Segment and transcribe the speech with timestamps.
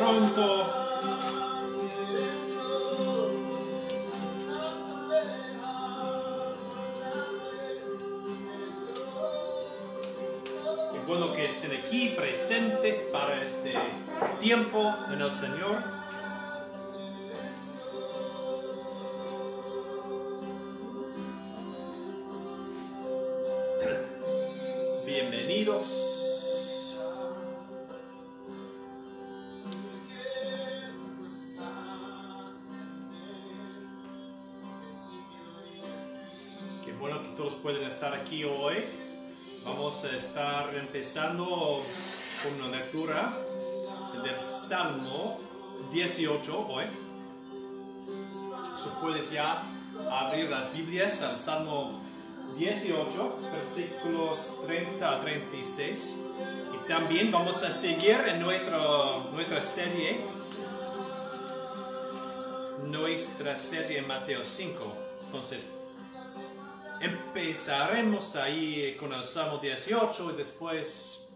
[0.00, 0.66] pronto.
[10.92, 13.74] Qué bueno que estén aquí presentes para este
[14.40, 15.99] tiempo en el Señor.
[41.10, 41.82] Empezando
[42.40, 43.36] con una lectura
[44.22, 45.40] del Salmo
[45.90, 46.84] 18 hoy.
[48.76, 49.60] So puedes ya
[50.08, 52.00] abrir las Biblias al Salmo
[52.56, 56.14] 18, versículos 30 a 36.
[56.76, 60.20] Y también vamos a seguir en nuestro, nuestra serie,
[62.84, 64.94] nuestra serie Mateo 5.
[65.26, 65.66] Entonces,
[67.00, 71.28] empezaremos ahí con el Salmo 18 y después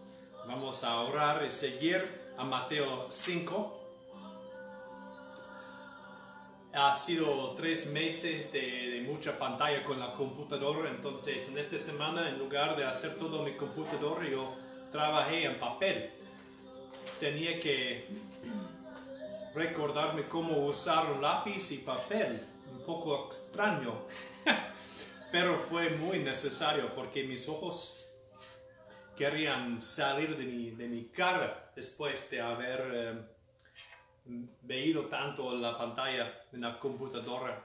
[0.46, 3.80] vamos a orar y seguir a Mateo 5.
[6.74, 12.28] Ha sido tres meses de, de, mucha pantalla con la computadora, entonces en esta semana
[12.28, 14.54] en lugar de hacer todo mi computadora yo
[14.90, 16.10] trabajé en papel.
[17.20, 18.08] Tenía que
[19.54, 23.94] recordarme cómo usar un lápiz y papel, un poco extraño,
[25.34, 28.08] pero fue muy necesario porque mis ojos
[29.16, 32.80] querían salir de mi, de mi cara después de haber...
[32.94, 33.34] Eh,
[34.62, 37.62] veído tanto la pantalla en la computadora.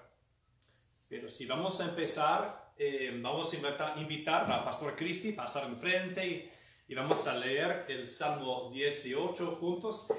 [1.07, 6.51] Pero si vamos a empezar, eh, vamos a invitar, a Pastor Cristi a pasar enfrente
[6.87, 10.11] y, vamos a leer el Salmo 18 juntos.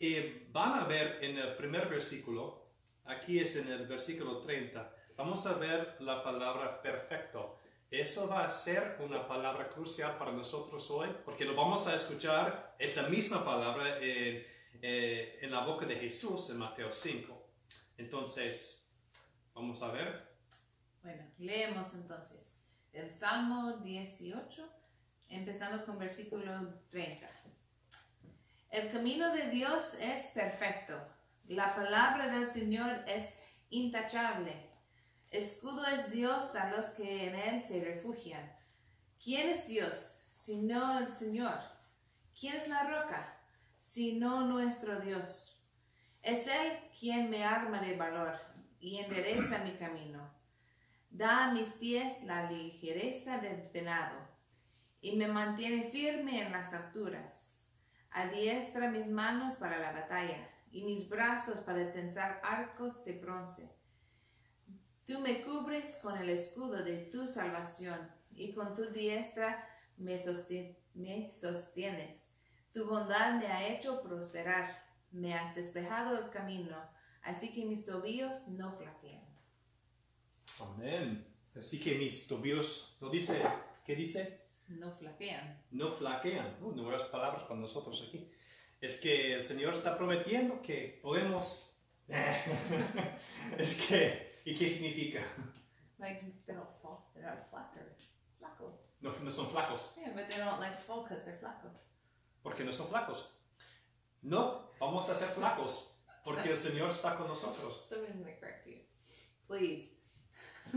[0.00, 2.66] Eh, van a ver en el primer versículo,
[3.04, 7.58] aquí es en el versículo 30, vamos a ver la palabra perfecto.
[7.90, 12.74] Eso va a ser una palabra crucial para nosotros hoy, porque lo vamos a escuchar
[12.78, 17.48] esa misma palabra en eh, en la boca de Jesús en Mateo 5.
[17.98, 18.92] Entonces,
[19.54, 20.36] vamos a ver.
[21.02, 24.68] Bueno, leemos entonces el Salmo 18,
[25.28, 27.28] empezando con versículo 30.
[28.70, 31.00] El camino de Dios es perfecto,
[31.48, 33.32] la palabra del Señor es
[33.70, 34.65] intachable.
[35.36, 38.50] Escudo es Dios a los que en Él se refugian.
[39.22, 41.58] ¿Quién es Dios sino el Señor?
[42.38, 43.38] ¿Quién es la roca?
[43.76, 45.62] sino nuestro Dios.
[46.22, 48.32] Es Él quien me arma de valor
[48.80, 50.26] y endereza mi camino.
[51.10, 54.16] Da a mis pies la ligereza del venado
[55.02, 57.68] y me mantiene firme en las alturas.
[58.10, 63.75] Adiestra mis manos para la batalla y mis brazos para tensar arcos de bronce.
[65.06, 69.64] Tú me cubres con el escudo de tu salvación y con tu diestra
[69.98, 72.28] me, sostienes.
[72.72, 76.76] Tu bondad me ha hecho prosperar, me has despejado el camino,
[77.22, 79.24] así que mis tobillos no flaquean.
[80.58, 81.24] Amén.
[81.54, 83.40] Así que mis tobillos, ¿no dice?
[83.84, 84.48] ¿Qué dice?
[84.66, 85.62] No flaquean.
[85.70, 86.56] No flaquean.
[86.60, 88.28] Uh, nuevas palabras para nosotros aquí.
[88.80, 91.80] Es que el Señor está prometiendo que podemos...
[93.58, 94.35] es que...
[94.46, 95.20] ¿Y qué significa?
[95.98, 97.96] Like, they don't fall, they're not flat, they're
[98.38, 98.70] flaco.
[99.00, 99.96] No, no son flacos.
[99.96, 101.88] Yeah, but they don't like fall because they're flacos.
[102.42, 103.24] Porque no son flacos.
[104.22, 106.02] No, vamos a ser flacos.
[106.22, 107.86] Porque el Señor está con nosotros.
[107.88, 108.76] Somebody's going to correct you.
[109.48, 109.92] Please.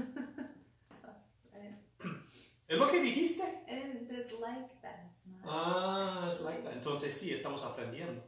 [2.70, 3.44] ¿Es lo que dijiste?
[3.68, 5.12] And, but it's like that.
[5.12, 6.74] It's not Ah, es like that.
[6.74, 8.24] Entonces sí, estamos aprendiendo.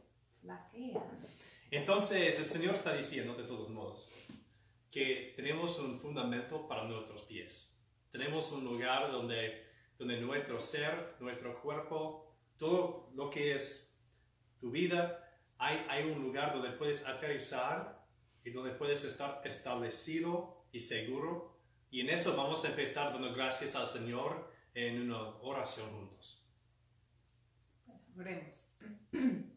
[1.70, 4.10] Entonces el Señor está diciendo de todos modos
[4.92, 7.74] que tenemos un fundamento para nuestros pies.
[8.10, 9.66] Tenemos un lugar donde,
[9.98, 13.98] donde nuestro ser, nuestro cuerpo, todo lo que es
[14.60, 15.18] tu vida,
[15.56, 18.04] hay, hay un lugar donde puedes aterrizar
[18.44, 21.58] y donde puedes estar establecido y seguro.
[21.90, 26.46] Y en eso vamos a empezar dando gracias al Señor en una oración juntos.
[28.18, 28.76] Oremos.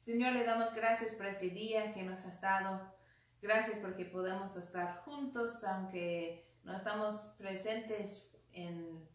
[0.00, 2.97] Señor, le damos gracias por este día que nos has dado.
[3.40, 9.06] Gracias porque podemos estar juntos, aunque no estamos presentes en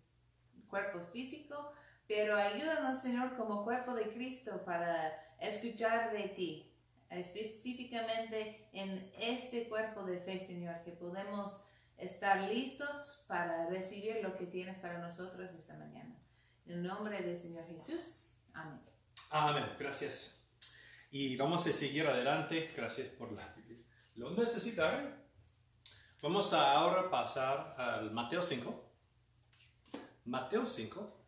[0.68, 1.72] cuerpo físico,
[2.08, 6.74] pero ayúdanos, Señor, como cuerpo de Cristo para escuchar de ti,
[7.10, 11.64] específicamente en este cuerpo de fe, Señor, que podemos
[11.98, 16.16] estar listos para recibir lo que tienes para nosotros esta mañana.
[16.66, 18.28] En el nombre del Señor Jesús.
[18.54, 18.82] Amén.
[19.30, 19.66] Amén.
[19.78, 20.40] Gracias.
[21.12, 22.72] Y vamos a seguir adelante.
[22.76, 23.54] Gracias por la...
[24.16, 25.12] ¿Lo necesitaré?
[26.22, 28.92] Vamos a ahora pasar al Mateo 5.
[30.26, 31.26] Mateo 5.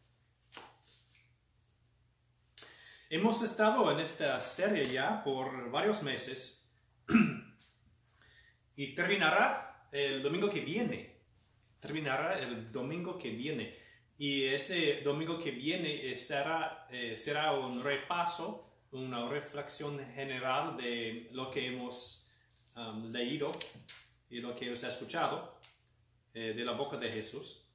[3.09, 6.69] Hemos estado en esta serie ya por varios meses
[8.75, 11.21] y terminará el domingo que viene.
[11.79, 13.79] Terminará el domingo que viene.
[14.15, 21.29] Y ese domingo que viene eh, será, eh, será un repaso, una reflexión general de
[21.31, 22.24] lo que hemos
[22.75, 23.51] um, leído
[24.29, 25.57] y lo que os he escuchado
[26.33, 27.65] eh, de la boca de Jesús.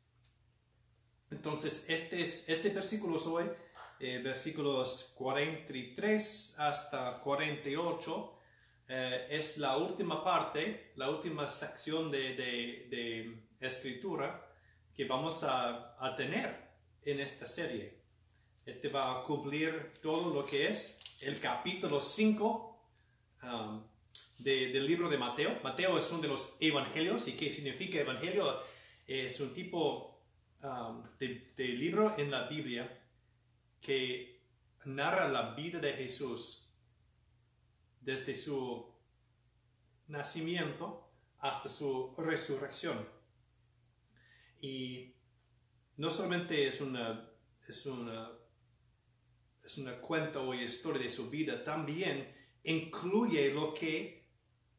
[1.31, 3.45] Entonces, este, es, este versículo hoy,
[4.01, 8.39] eh, versículos 43 hasta 48,
[8.89, 14.49] eh, es la última parte, la última sección de, de, de escritura
[14.95, 16.69] que vamos a, a, tener
[17.05, 18.01] en esta serie.
[18.67, 22.85] Este va a cumplir todo lo que es el capítulo 5
[23.45, 23.90] um,
[24.43, 25.59] del libro de Mateo.
[25.63, 27.29] Mateo es uno de los evangelios.
[27.29, 28.61] ¿Y qué significa evangelio?
[29.07, 30.23] Es un tipo
[30.63, 33.03] um, de, de, libro en la Biblia
[33.81, 34.41] que
[34.85, 36.73] narra la vida de Jesús
[38.01, 38.91] desde su
[40.09, 43.09] nacimiento hasta su resurrección.
[44.61, 45.15] Y
[45.97, 47.31] no solamente es una,
[47.67, 48.31] es una,
[49.63, 52.35] es una cuenta o historia de su vida, también
[52.65, 54.20] incluye lo que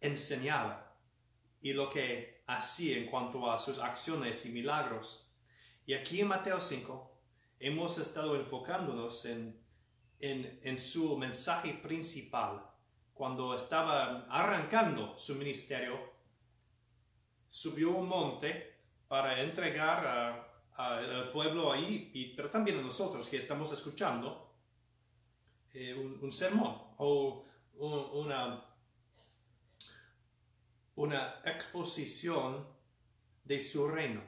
[0.01, 0.97] enseñaba
[1.61, 5.31] y lo que hacía en cuanto a sus acciones y milagros.
[5.85, 7.11] Y aquí en Mateo 5
[7.59, 9.63] hemos estado enfocándonos en,
[10.19, 12.67] en, en su mensaje principal.
[13.13, 15.99] Cuando estaba arrancando su ministerio,
[17.47, 23.71] subió un monte para entregar al pueblo ahí, y, pero también a nosotros que estamos
[23.71, 24.55] escuchando,
[25.73, 27.45] eh, un, un, sermón o
[27.75, 28.70] un, una
[30.95, 32.67] una exposición
[33.43, 34.21] de su reino,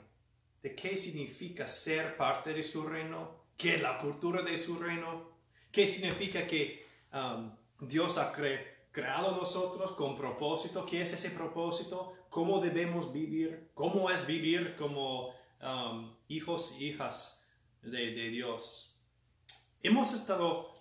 [0.62, 5.31] de qué significa ser parte de su reino, qué es la cultura de su reino,
[5.71, 12.13] qué significa que um, Dios ha creado a nosotros con propósito, qué es ese propósito,
[12.30, 15.30] cómo debemos vivir, cómo es vivir como
[15.62, 17.48] um, hijos e hijas
[17.81, 19.00] de, Dios.
[19.81, 20.74] Hemos estado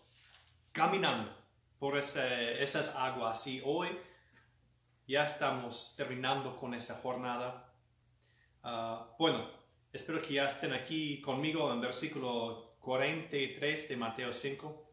[0.72, 1.30] caminando
[1.78, 3.88] por esas aguas y hoy
[5.12, 7.70] ya estamos terminando con esa jornada.
[8.64, 9.46] Uh, bueno,
[9.92, 14.88] espero que ya estén aquí conmigo en versículo 43 de Mateo 5.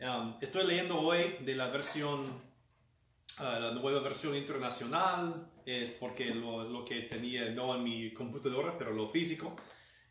[0.00, 6.64] Um, estoy leyendo hoy de la versión, uh, la nueva versión internacional, es porque lo,
[6.64, 9.56] lo, que tenía no en mi computadora, pero lo físico.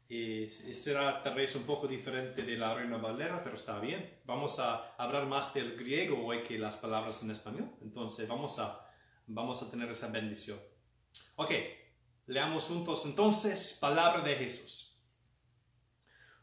[0.09, 4.21] Y será tal vez un poco diferente de la Reina Valera, pero está bien.
[4.25, 7.69] Vamos a hablar más del griego hoy que las palabras en español.
[7.83, 8.84] Entonces vamos a
[9.27, 10.59] vamos a tener esa bendición.
[11.35, 11.51] Ok,
[12.27, 15.01] leamos juntos entonces palabra de Jesús.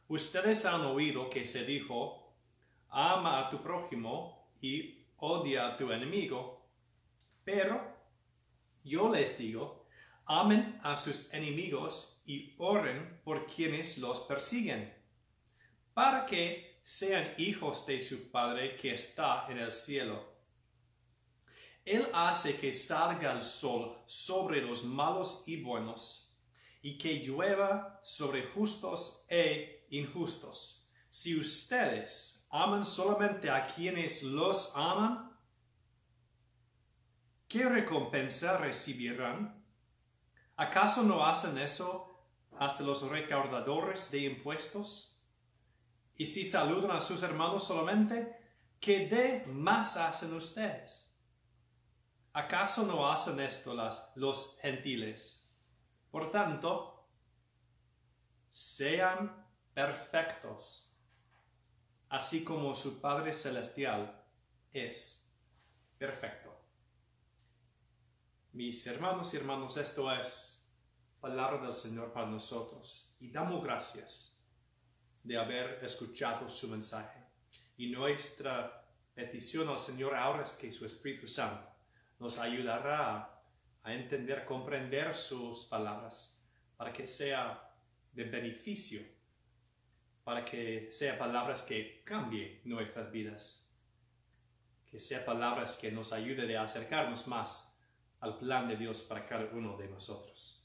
[0.08, 2.36] Ustedes han oído que se dijo,
[2.88, 6.68] ama a tu prójimo y odia a tu enemigo,
[7.44, 7.80] pero
[8.84, 9.86] yo les digo,
[10.26, 14.92] amen a sus enemigos y oren por quienes los persiguen,
[15.94, 20.31] para que sean hijos de su Padre que está en el cielo
[21.84, 26.36] él hace que salga el sol sobre los malos y buenos,
[26.80, 30.90] y que llueva sobre justos e injustos.
[31.10, 35.36] Si ustedes aman solamente a quienes los aman,
[37.48, 39.62] ¿qué recompensa recibirán?
[40.56, 42.26] ¿Acaso no hacen eso
[42.58, 45.20] hasta los recaudadores de impuestos?
[46.16, 48.36] Y si saludan a sus hermanos solamente,
[48.80, 51.11] ¿qué de más hacen ustedes?
[52.34, 55.52] ¿Acaso no hacen esto las, los gentiles?
[56.10, 57.06] Por tanto,
[58.50, 60.98] sean perfectos,
[62.08, 64.24] así como su Padre Celestial
[64.72, 65.30] es
[65.98, 66.58] perfecto.
[68.52, 70.70] Mis hermanos y hermanos, esto es
[71.20, 74.42] palabra del Señor para nosotros y damos gracias
[75.22, 77.20] de haber escuchado su mensaje.
[77.76, 81.71] Y nuestra petición al Señor ahora es que su Espíritu Santo
[82.22, 83.42] nos ayudará
[83.82, 86.40] a entender, comprender sus palabras,
[86.76, 87.68] para que sea
[88.12, 89.02] de beneficio,
[90.22, 93.68] para que sea palabras que cambien nuestras vidas,
[94.86, 97.76] que sea palabras que nos ayuden a acercarnos más
[98.20, 100.64] al plan de Dios para cada uno de nosotros.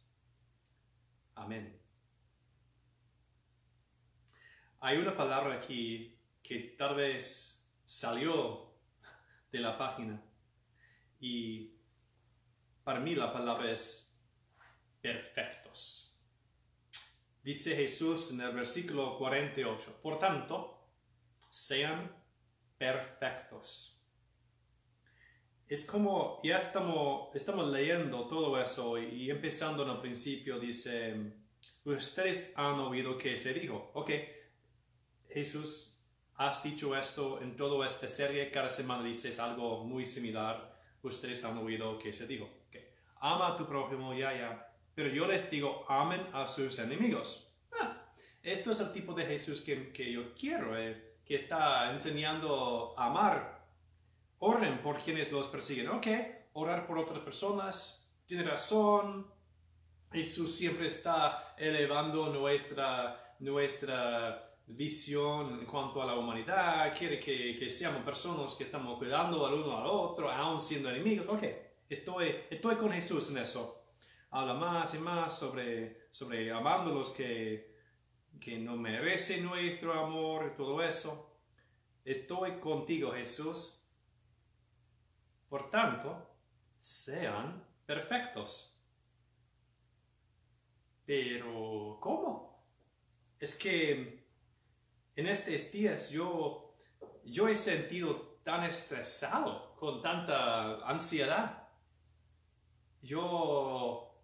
[1.34, 1.82] Amén.
[4.80, 8.76] Hay una palabra aquí que tal vez salió
[9.52, 10.27] de la página.
[11.20, 11.74] Y
[12.84, 14.18] para mí la palabra es
[15.02, 16.16] perfectos.
[17.44, 20.86] Dice Jesús en el versículo 48, por tanto,
[21.50, 22.12] sean
[22.78, 24.02] perfectos.
[25.68, 31.34] Es como, ya estamos, estamos leyendo todo eso y empezando en el principio dice,
[31.84, 34.12] ustedes han oído que se dijo, ok,
[35.30, 35.98] Jesús,
[36.36, 41.58] has dicho esto en toda esta serie, cada semana dices algo muy similar, ustedes han
[41.58, 42.90] oído que se dijo, okay.
[43.20, 47.54] ama a tu prójimo, ya, ya, pero yo les digo, amen a sus enemigos.
[47.80, 48.06] Ah,
[48.42, 53.06] esto es el tipo de Jesús que, que yo quiero, eh, que está enseñando a
[53.06, 53.66] amar.
[54.40, 56.08] Oren por quienes los persiguen, ok,
[56.54, 59.28] orar por otras personas, tiene razón,
[60.12, 67.70] Jesús siempre está elevando nuestra, nuestra visión en cuanto a la humanidad, quiere que, que,
[67.70, 71.28] seamos personas que estamos cuidando al uno al otro, aún siendo enemigos.
[71.30, 71.44] Ok,
[71.90, 73.86] estoy, estoy con Jesús en eso.
[74.30, 77.78] Habla más y más sobre, sobre amando los que,
[78.42, 81.40] que no merecen nuestro amor y todo eso.
[82.04, 83.90] Estoy contigo, Jesús.
[85.48, 86.30] Por tanto,
[86.78, 88.78] sean perfectos.
[91.06, 92.66] Pero, ¿cómo?
[93.40, 94.27] Es que
[95.18, 96.74] en estos días yo,
[97.26, 101.68] yo he sentido tan estresado, con tanta ansiedad.
[103.02, 104.16] Yo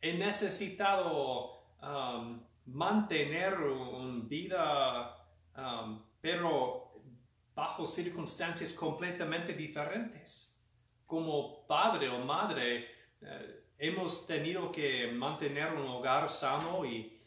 [0.00, 6.92] he necesitado um, mantener una vida, um, pero
[7.54, 10.62] bajo circunstancias completamente diferentes.
[11.06, 12.86] Como padre o madre,
[13.20, 17.18] eh, hemos tenido que mantener un hogar sano y,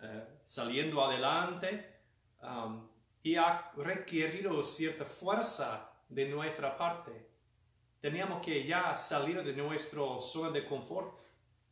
[0.00, 2.00] eh, saliendo adelante
[2.42, 2.88] um,
[3.22, 7.28] y ha requerido cierta fuerza de nuestra parte.
[8.00, 11.14] Teníamos que ya salir de nuestra zona de confort.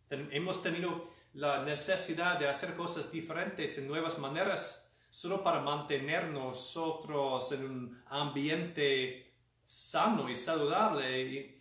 [0.08, 7.52] hemos tenido la necesidad de hacer cosas diferentes en nuevas maneras solo para mantener nosotros
[7.52, 11.58] en un ambiente sano y saludable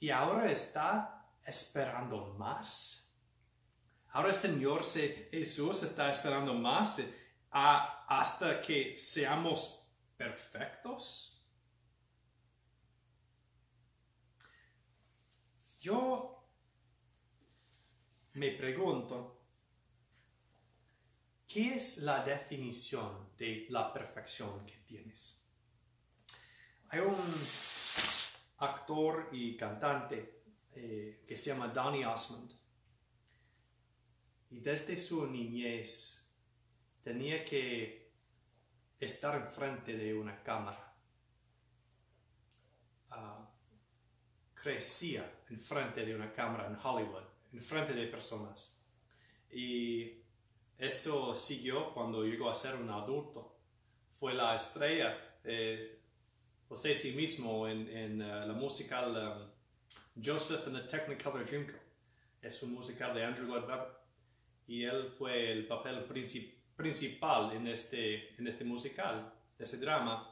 [0.00, 3.03] y ahora está esperando más.
[4.14, 7.02] Ahora el Señor Jesús está esperando más
[7.50, 11.44] hasta que seamos perfectos.
[15.80, 16.48] Yo
[18.34, 19.42] me pregunto,
[21.48, 25.44] ¿qué es la definición de la perfección que tienes?
[26.90, 27.16] Hay un
[28.58, 32.63] actor y cantante eh, que se llama Donny Osmond.
[34.54, 36.32] Y desde su niñez
[37.02, 38.12] tenía que
[39.00, 40.94] estar enfrente de una cámara.
[43.10, 43.44] Uh,
[44.54, 48.80] crecía enfrente de una cámara en Hollywood, enfrente de personas.
[49.50, 50.22] Y
[50.78, 53.56] eso siguió cuando llegó a ser un adulto.
[54.14, 55.98] Fue la estrella eh,
[56.68, 61.82] José sí mismo en, en uh, la musical um, Joseph and the Technicolor Dreamcoat.
[62.40, 64.03] Es un musical de Andrew Lloyd Webber
[64.66, 70.28] y él fue el papel princip principal en este, en este musical, ese drama.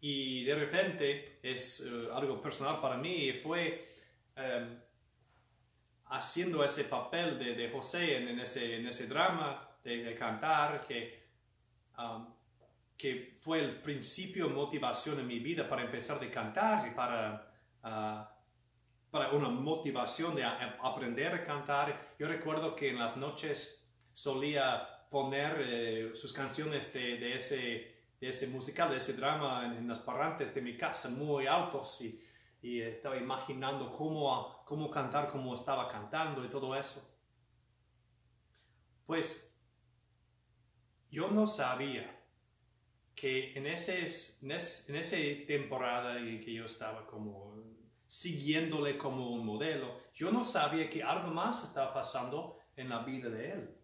[0.00, 3.88] Y de repente es uh, algo personal para mí, fue
[4.36, 4.78] um,
[6.06, 11.26] haciendo ese papel de, de José en, ese, en ese drama, de, de cantar, que
[12.96, 17.52] que fue el principio motivación en mi vida para empezar a cantar y para,
[17.84, 18.35] uh,
[19.16, 22.14] para una motivación de aprender a cantar.
[22.18, 28.28] Yo recuerdo que en las noches solía poner eh, sus canciones de, de, ese, de
[28.28, 32.22] ese musical, de ese drama en, las parrantes de mi casa muy altos y,
[32.60, 37.02] y estaba imaginando cómo, cómo cantar, cómo estaba cantando y todo eso.
[39.06, 39.58] Pues
[41.10, 42.22] yo no sabía
[43.14, 44.00] que en, ese,
[44.42, 47.55] en, esa temporada en que yo estaba como
[48.06, 53.28] siguiéndole como un modelo, yo no sabía que algo más estaba pasando en la vida
[53.28, 53.76] de él.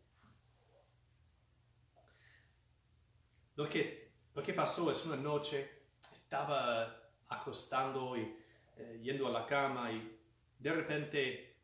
[3.57, 8.37] Lo que, lo que pasó es una noche, estaba acostando y
[8.77, 10.19] eh, yendo a la cama y
[10.59, 11.57] de repente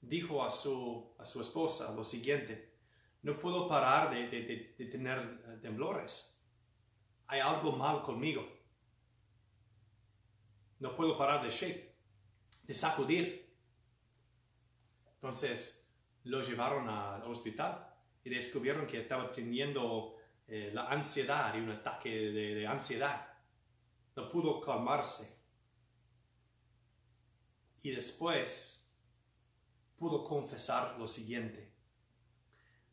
[0.00, 2.70] dijo a su, a su esposa lo siguiente,
[3.22, 6.42] no puedo parar de, tener eh, temblores.
[7.26, 8.59] Hay algo mal conmigo.
[10.80, 11.94] No puedo parar de shake,
[12.64, 13.54] de sacudir.
[15.14, 15.90] Entonces
[16.24, 17.86] lo llevaron al hospital
[18.24, 20.16] y descubrieron que estaba teniendo
[20.48, 23.34] eh, la ansiedad y un ataque de, de ansiedad.
[24.16, 25.38] No pudo calmarse.
[27.82, 28.94] Y después
[29.96, 31.72] pudo confesar lo siguiente.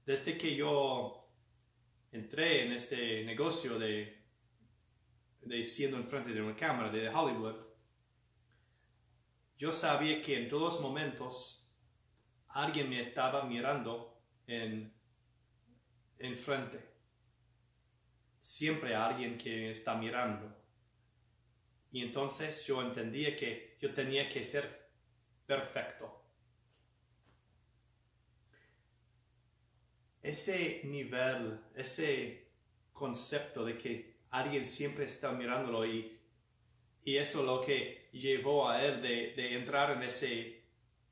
[0.05, 1.29] Desde que yo
[2.11, 4.25] entré en este negocio de,
[5.41, 7.66] de siendo enfrente de una cámara de Hollywood,
[9.57, 11.67] yo sabía que en todos momentos
[12.49, 14.93] alguien me estaba mirando en,
[16.19, 16.79] en frente.
[18.39, 20.55] Siempre alguien que está mirando.
[21.91, 24.89] Y entonces yo entendía que yo tenía que ser
[25.45, 26.23] perfecto.
[30.21, 32.51] Ese nivel, ese
[32.91, 36.19] concepto de que alguien siempre está mirándolo y,
[37.03, 40.63] y eso lo que llevó a él de, entrar en ese,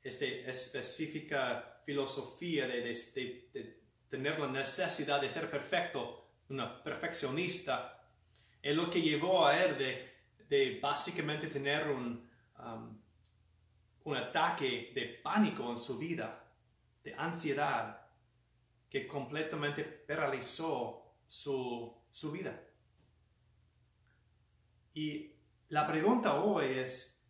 [0.02, 8.00] ese específica filosofía de, tener la necesidad de ser perfecto, una perfeccionista,
[8.62, 10.14] es lo que llevó a él de,
[10.48, 12.98] de básicamente tener un, um,
[14.04, 16.44] un ataque de pánico en su vida,
[17.02, 18.06] de ansiedad,
[18.88, 22.62] que completamente paralizó su, su vida.
[24.94, 25.35] Y
[25.68, 27.24] la pregunta hoy es,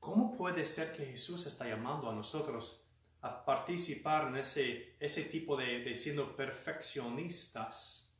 [0.00, 2.84] ¿cómo puede ser que Jesús está llamando a nosotros
[3.20, 8.18] a participar en ese, ese tipo de, de siendo perfeccionistas?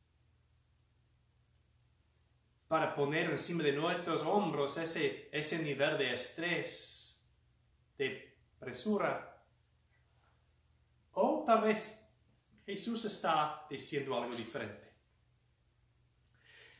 [2.67, 7.29] Para poner encima de nuestros hombros ese, ese nivel de estrés,
[7.97, 9.43] de presura.
[11.11, 12.07] O tal vez
[12.65, 14.86] Jesús está diciendo algo diferente.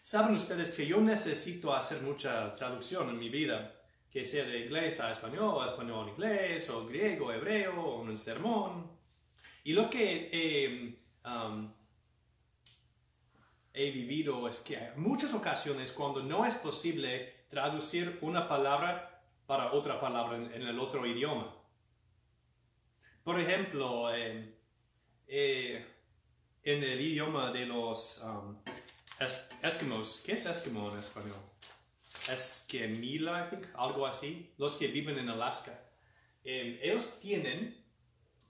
[0.07, 3.75] Saben ustedes que yo necesito hacer mucha traducción en mi vida,
[4.09, 8.89] que sea de inglés a español, español a inglés, o griego hebreo, o un sermón.
[9.65, 11.73] Y lo que he, um,
[13.73, 19.73] he vivido es que hay muchas ocasiones cuando no es posible traducir una palabra para
[19.73, 21.53] otra palabra en el otro idioma.
[23.25, 24.55] Por ejemplo, eh,
[25.27, 25.85] eh,
[26.63, 28.55] en el idioma de los um,
[29.19, 30.21] es, esquimos.
[30.25, 31.39] ¿Qué es esquimo en español?
[32.31, 34.53] Esquimila, I think, algo así.
[34.57, 35.79] Los que viven en Alaska.
[36.43, 37.83] Eh, ellos tienen,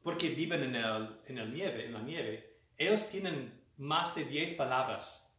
[0.03, 4.53] porque viven en, el, en, el nieve, en la nieve, ellos tienen más de 10
[4.53, 5.35] palabras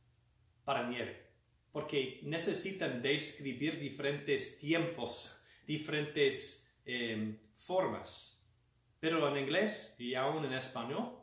[0.64, 1.26] para nieve.
[1.72, 8.46] Porque necesitan describir diferentes tiempos, diferentes eh, formas.
[9.00, 11.18] Pero en inglés y aún en español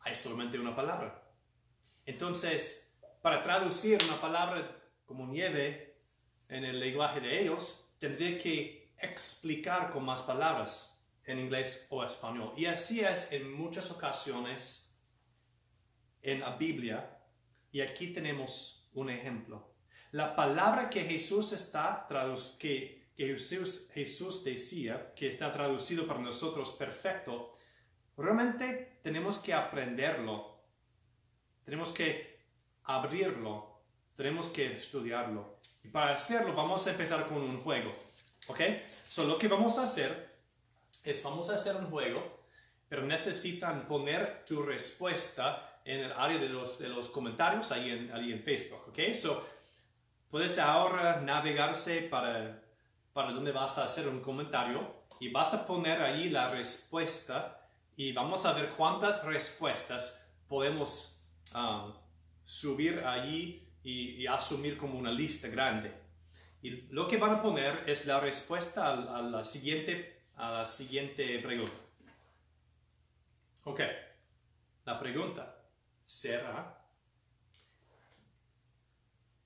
[0.00, 1.24] hay solamente una palabra.
[2.06, 2.87] Entonces,
[3.22, 4.76] para traducir una palabra
[5.06, 5.96] como nieve
[6.48, 12.52] en el lenguaje de ellos, tendría que explicar con más palabras en inglés o español.
[12.56, 14.96] Y así es en muchas ocasiones
[16.22, 17.18] en la Biblia.
[17.70, 19.74] Y aquí tenemos un ejemplo.
[20.12, 22.06] La palabra que Jesús está
[22.58, 27.58] que, que Jesús, Jesús decía, que está traducido para nosotros perfecto,
[28.18, 30.60] Realmente tenemos que aprenderlo,
[31.64, 32.37] tenemos que
[32.88, 33.82] abrirlo,
[34.16, 35.58] tenemos que estudiarlo.
[35.84, 37.94] Y para hacerlo vamos a empezar con un juego,
[38.48, 38.60] ¿ok?
[39.08, 40.36] So, lo que vamos a hacer
[41.04, 42.40] es vamos a hacer un juego,
[42.88, 48.12] pero necesitan poner tu respuesta en el área de los, de los comentarios ahí en,
[48.12, 49.14] ahí en Facebook, ¿ok?
[49.14, 49.46] So,
[50.30, 52.62] puedes ahora navegarse para,
[53.12, 57.60] para donde vas a hacer un comentario y vas a poner ahí la respuesta
[57.96, 61.20] y vamos a ver cuántas respuestas podemos
[61.54, 61.92] um,
[62.48, 65.92] subir allí y, asumir como una lista grande.
[66.62, 71.38] Y lo que van a poner es la respuesta a, la, siguiente, a la siguiente
[71.40, 71.76] pregunta.
[73.64, 73.80] Ok,
[74.86, 75.62] la pregunta
[76.06, 76.82] será,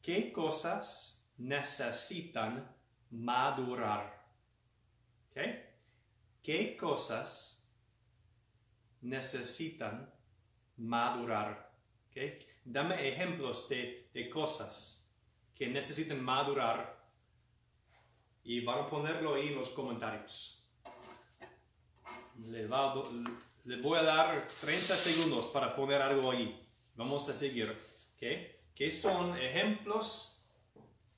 [0.00, 2.72] ¿qué cosas necesitan
[3.10, 4.22] madurar?
[5.30, 5.64] Okay.
[6.40, 7.68] ¿Qué cosas
[9.00, 10.08] necesitan
[10.76, 11.72] madurar.
[12.08, 12.51] ¿okay?
[12.64, 15.10] Dame ejemplos de, de, cosas
[15.54, 17.02] que necesitan madurar
[18.44, 20.64] y van a ponerlo ahí en los comentarios.
[22.38, 22.66] Le,
[23.76, 26.64] voy a dar 30 segundos para poner algo ahí.
[26.94, 27.76] Vamos a seguir.
[28.14, 28.56] ¿okay?
[28.74, 30.44] ¿Qué son ejemplos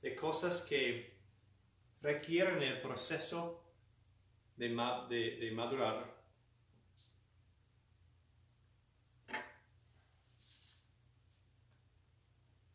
[0.01, 1.15] de cosas que
[2.01, 3.63] requieren el proceso
[4.57, 6.14] de, de madurar?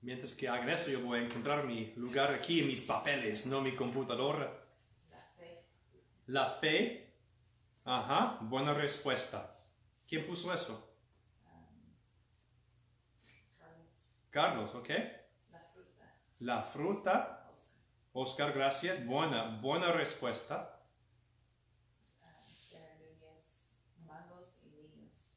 [0.03, 3.77] Mientras que hagan eso, yo voy a encontrar mi lugar aquí mis papeles, no mi
[3.77, 4.51] computadora.
[5.11, 5.65] La fe.
[6.27, 7.15] La fe.
[7.85, 9.59] Ajá, buena respuesta.
[10.09, 10.97] ¿Quién puso eso?
[11.45, 11.95] Um,
[13.59, 14.17] Carlos.
[14.31, 14.89] Carlos, ¿ok?
[15.51, 16.15] La fruta.
[16.39, 17.47] La fruta.
[17.51, 18.49] Oscar.
[18.49, 19.07] Oscar, gracias.
[19.07, 20.81] Buena, buena respuesta.
[22.99, 23.75] Núñez.
[24.07, 25.37] Mangos y niños.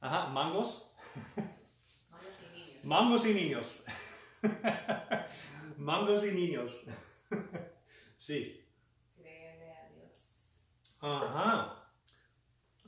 [0.00, 0.96] Ajá, mangos.
[2.10, 2.84] Mangos y niños.
[2.84, 3.84] Mangos y niños.
[5.78, 6.84] mangos y niños.
[8.16, 8.64] sí.
[9.16, 10.64] Creerle a Dios.
[11.00, 11.90] Ajá.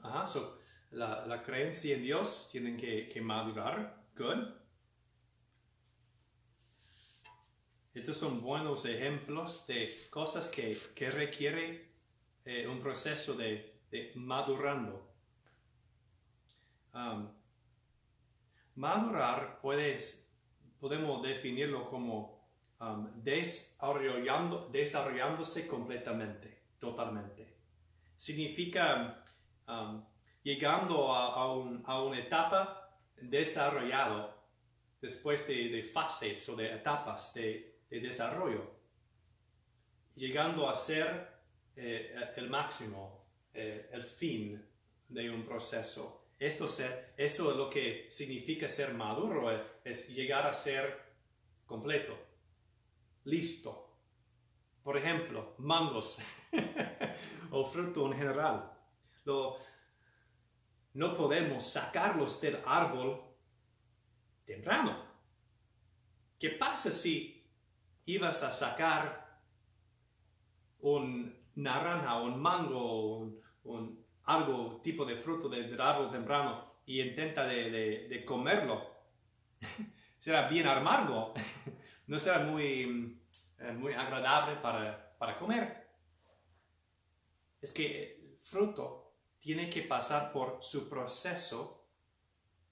[0.02, 0.26] Ajá.
[0.26, 0.58] So,
[0.90, 4.04] la, la creencia en Dios tienen que, que madurar.
[4.16, 4.66] Good.
[7.96, 11.82] Estos son buenos ejemplos de cosas que, que requieren
[12.44, 15.10] eh, un proceso de, de madurando.
[16.92, 17.28] Um,
[18.74, 20.25] madurar puedes,
[20.86, 22.46] podemos definirlo como
[22.80, 27.56] um, desarrollando, desarrollándose completamente, totalmente.
[28.14, 29.20] Significa
[29.66, 30.00] um,
[30.44, 32.88] llegando a, a un- a una etapa
[33.20, 34.32] desarrollado
[35.00, 38.70] después de, de fases o de etapas de, de desarrollo,
[40.14, 41.28] llegando a ser
[41.74, 44.64] eh, el máximo, eh, el fin
[45.08, 46.25] de un proceso.
[46.38, 51.14] Esto ser, eso es lo que significa ser maduro, eh, es llegar a ser
[51.64, 52.16] completo,
[53.24, 53.82] listo.
[54.82, 56.18] Por ejemplo, mangos
[57.50, 58.70] o fruto en general.
[59.24, 59.56] Lo-
[60.94, 63.22] no podemos sacarlos del árbol
[64.44, 65.04] temprano.
[66.38, 67.50] ¿Qué pasa si
[68.04, 69.40] ibas a sacar
[70.80, 77.00] un naranja, un mango, un, un algo tipo de fruto de- del árbol temprano y
[77.00, 78.90] intenta de, de- de comerlo?
[80.18, 81.32] será bien amargo,
[82.06, 83.20] no será muy,
[83.58, 85.86] eh, muy agradable para, para comer.
[87.60, 91.88] Es que el fruto tiene que pasar por su proceso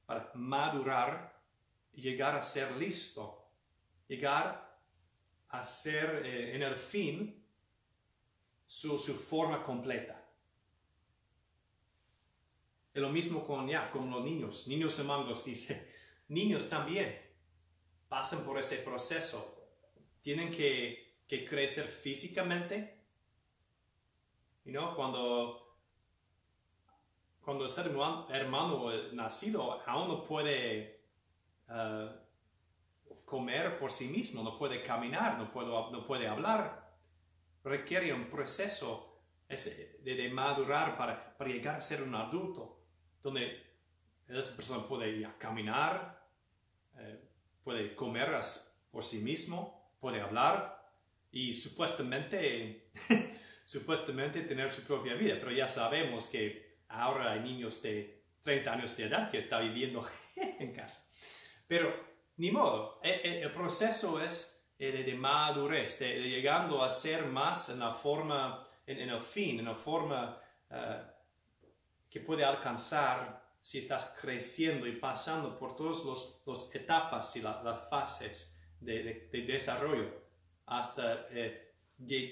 [0.06, 1.40] para madurar
[1.92, 3.48] llegar a ser listo,
[4.08, 4.78] llegar
[5.48, 7.46] a ser eh, en el fin
[8.66, 10.23] su, su forma completa.
[12.94, 15.92] Es lo mismo con, ya, con los niños, niños y mangos, dice,
[16.28, 17.20] niños también
[18.08, 19.68] pasan por ese proceso,
[20.22, 23.04] tienen que, que crecer físicamente,
[24.64, 25.60] you know, cuando
[27.40, 27.86] cuando el ser
[28.30, 31.04] hermano, nacido aún no puede
[31.68, 32.10] eh,
[33.26, 36.94] comer por sí mismo, no puede caminar, no, puedo- no puede hablar,
[37.62, 42.73] requiere un proceso ese de, de madurar para, para llegar a ser un adulto,
[43.24, 43.58] donde
[44.28, 46.22] esa persona puede ya caminar,
[46.98, 47.20] eh,
[47.64, 48.38] puede comer
[48.90, 50.86] por sí mismo, puede hablar
[51.32, 52.90] y supuestamente,
[53.64, 58.96] supuestamente tener su propia vida, pero ya sabemos que ahora hay niños de 30 años
[58.96, 60.06] de edad que están viviendo
[60.36, 61.10] en casa.
[61.66, 61.92] Pero
[62.36, 66.90] ni modo, e- e- el, proceso es eh, de, de madurez, de, de llegando a
[66.90, 70.38] ser más en la forma, en, en el fin, en la forma
[70.70, 71.02] eh,
[72.14, 76.04] que puede alcanzar si estás creciendo y pasando por todas
[76.46, 80.22] las etapas y la- las fases de, de- de desarrollo
[80.66, 81.74] hasta, eh,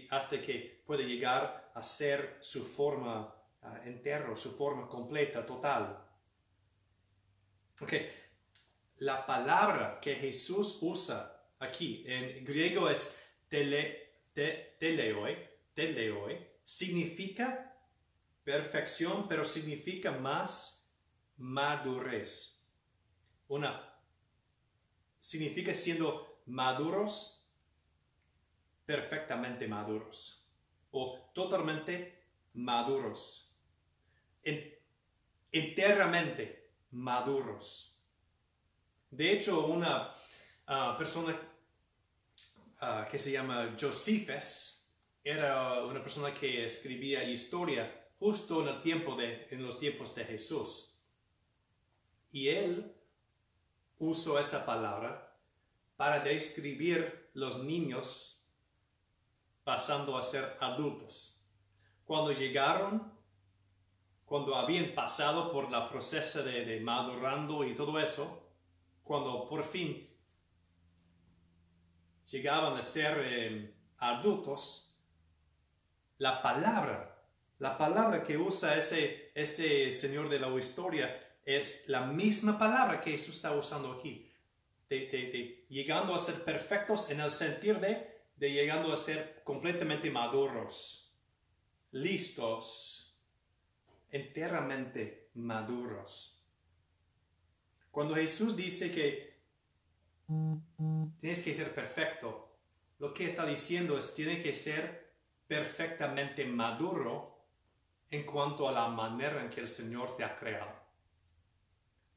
[0.08, 5.98] hasta que puede llegar a ser su forma ah, entero, su forma completa, total.
[7.80, 7.92] Ok,
[8.98, 13.18] la palabra que Jesús usa aquí en griego es
[13.48, 15.36] tele, te- teleoi,
[15.74, 17.71] teleoi, significa
[18.44, 20.92] perfección, pero significa más
[21.36, 22.64] madurez.
[23.48, 23.94] Una,
[25.20, 27.46] significa siendo maduros,
[28.84, 30.50] perfectamente maduros,
[30.90, 32.24] o totalmente
[32.54, 33.56] maduros,
[34.42, 34.74] en-
[35.52, 38.00] enteramente maduros.
[39.10, 40.12] De hecho, una
[40.66, 41.38] ah, persona
[42.80, 44.88] ah, que se llama Josephus
[45.22, 50.24] era una persona que escribía historia justo en el tiempo de, en los tiempos de
[50.24, 50.94] Jesús.
[52.30, 52.94] Y él
[53.98, 55.36] usó esa palabra
[55.96, 58.46] para describir los niños
[59.64, 61.44] pasando a ser adultos.
[62.04, 63.12] Cuando llegaron,
[64.24, 68.52] cuando habían pasado por la proceso de, madurando y todo eso,
[69.02, 70.08] cuando por fin
[72.30, 74.96] llegaban a ser eh, adultos,
[76.18, 77.11] la palabra,
[77.62, 83.12] la palabra que usa ese, ese señor de la historia es la misma palabra que
[83.12, 84.28] Jesús está usando aquí.
[84.88, 90.10] De, de- llegando a ser perfectos en el sentido de, de llegando a ser completamente
[90.10, 91.14] maduros,
[91.92, 93.16] listos,
[94.10, 96.44] enteramente maduros.
[97.92, 99.32] Cuando Jesús dice que
[101.20, 102.56] Tienes que ser perfecto.
[102.98, 105.12] Lo que está diciendo es, tienes que ser
[105.46, 107.31] perfectamente maduro
[108.12, 110.70] en cuanto a la manera en que el Señor te ha creado.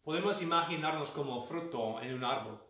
[0.04, 2.62] Podemos imaginarnos como fruto en un árbol.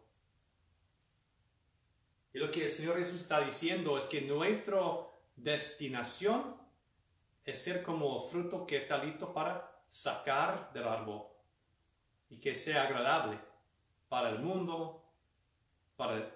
[2.31, 4.79] Y lo que el Señor Jesús está diciendo es que nuestra
[5.35, 6.55] destinación
[7.43, 11.23] es ser como fruto que está listo para sacar del árbol
[12.29, 13.39] y que sea agradable
[14.07, 15.03] para el mundo,
[15.95, 16.31] para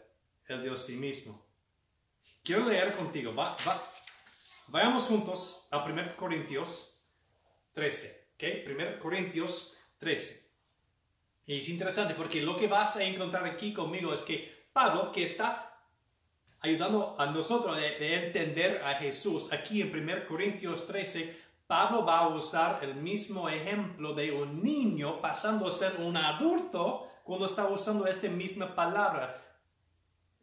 [0.47, 1.39] el Dios sí mismo.
[2.43, 3.31] Quiero leer contigo,
[4.71, 7.01] vayamos juntos a 1 Corintios
[7.73, 8.43] 13, ¿ok?
[8.71, 10.49] 1 Corintios 13.
[11.47, 15.23] Y es interesante porque lo que vas a encontrar aquí conmigo es que Pablo, que
[15.23, 15.83] está
[16.61, 22.27] ayudando a nosotros a entender a Jesús, aquí en 1 Corintios 13, Pablo va a
[22.27, 28.07] usar el mismo ejemplo de un niño pasando a ser un adulto cuando está usando
[28.07, 29.39] esta misma palabra.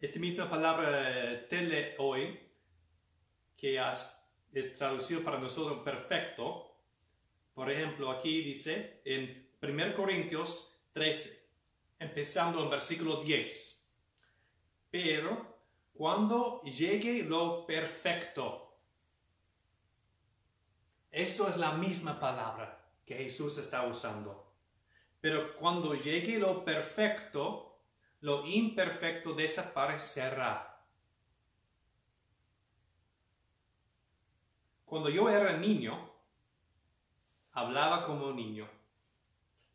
[0.01, 2.46] Esta misma palabra eh, tele hoy,
[3.57, 6.77] que es traducido para nosotros perfecto.
[7.55, 11.49] Por ejemplo, aquí dice en 1 Corintios 13,
[11.99, 13.91] empezando en versículo 10.
[14.91, 15.57] Pero
[15.95, 18.79] cuando llegue lo perfecto,
[21.11, 24.53] eso es la misma palabra que Jesús está usando.
[25.21, 27.81] Pero cuando llegue lo perfecto,
[28.21, 30.66] lo imperfecto desaparecerá.
[34.87, 36.13] Cuando yo era niño,
[37.51, 38.69] hablaba como niño,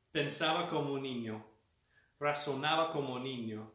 [0.10, 1.46] pensaba como niño,
[2.18, 3.74] razonaba como niño.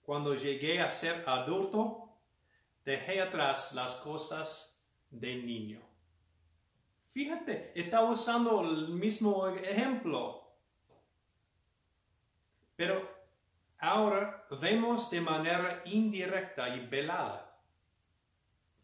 [0.00, 2.16] Cuando llegué a ser adulto,
[2.82, 5.80] dejé atrás las cosas de niño.
[7.12, 10.50] Fíjate, está usando el mismo ejemplo.
[12.74, 13.06] Pero
[13.78, 17.60] ahora vemos de manera indirecta y velada,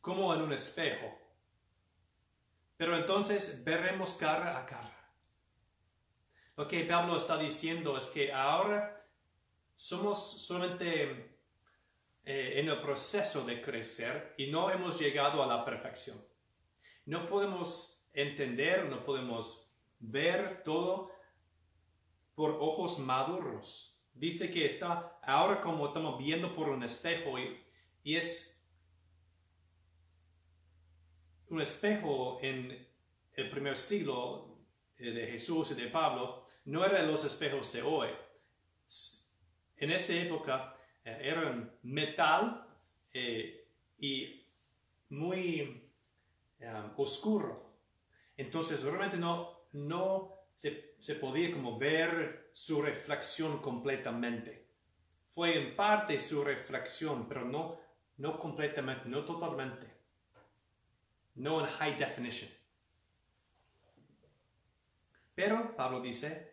[0.02, 1.17] como en un espejo.
[2.78, 5.12] Pero entonces veremos cara a cara.
[6.56, 9.06] Lo que Pablo está diciendo es que ahora
[9.76, 11.38] somos solamente
[12.24, 16.18] eh, en el proceso de crecer y no hemos llegado a la perfección.
[17.04, 21.10] No podemos entender, no podemos ver todo
[22.34, 24.00] por ojos maduros.
[24.12, 27.64] Dice que está ahora como estamos viendo por un espejo y,
[28.04, 28.57] es
[31.50, 32.86] un espejo en
[33.34, 34.58] el primer siglo
[34.96, 38.08] eh, de Jesús y de Pablo, no eran los espejos de hoy.
[39.76, 42.66] En esa época eh, eran metal
[43.12, 44.44] eh, y
[45.10, 45.84] muy
[46.96, 47.76] oscuro.
[48.36, 54.66] Entonces realmente no, no se, se podía como ver su reflexión completamente.
[55.28, 57.78] Fue en parte su reflexión, pero no,
[58.16, 59.97] no completamente, no totalmente.
[61.38, 62.50] No en high definition.
[65.36, 66.52] Pero Pablo dice,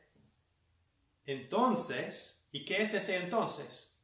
[1.25, 3.99] entonces, ¿y qué es ese entonces?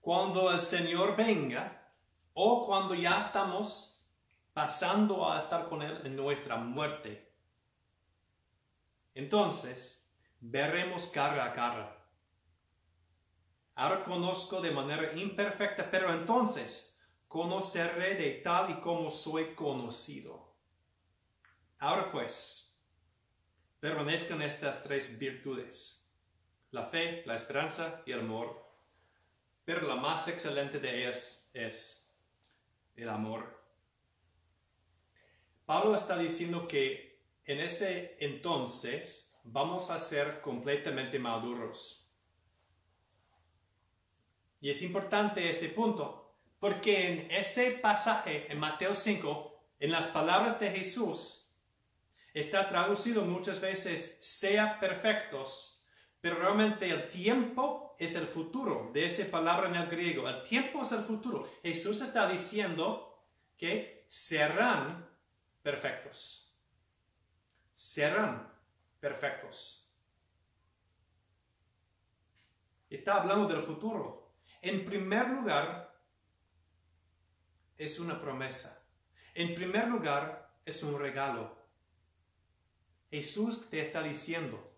[0.00, 1.92] Cuando el Señor venga
[2.32, 4.02] o cuando ya estamos
[4.54, 7.30] pasando a estar con Él en nuestra muerte.
[9.12, 10.10] Entonces,
[10.40, 11.98] veremos cara a cara.
[13.74, 16.87] Ahora conozco de manera imperfecta, pero entonces
[17.28, 20.48] conoceré de tal y como soy conocido.
[21.78, 22.76] Ahora pues,
[23.80, 26.10] permanezcan estas tres virtudes,
[26.70, 28.66] la fe, la esperanza y el amor,
[29.64, 32.12] pero la más excelente de ellas es
[32.96, 33.62] el amor.
[35.66, 42.10] Pablo está diciendo que en ese entonces vamos a ser completamente maduros.
[44.60, 46.27] Y es importante este punto,
[46.58, 51.52] porque en ese pasaje, en Mateo 5, en las palabras de Jesús,
[52.34, 55.84] está traducido muchas veces, sea perfectos,
[56.20, 60.28] pero realmente el tiempo es el futuro de esa palabra en el griego.
[60.28, 61.48] El tiempo es el futuro.
[61.62, 63.24] Jesús está diciendo
[63.56, 65.08] que serán
[65.62, 66.56] perfectos.
[67.72, 68.52] Serán
[68.98, 69.94] perfectos.
[72.90, 74.32] Está hablando del futuro.
[74.60, 75.87] En primer lugar,
[77.78, 78.86] es una promesa.
[79.34, 81.56] En primer lugar, es un regalo.
[83.10, 84.74] Jesús te está diciendo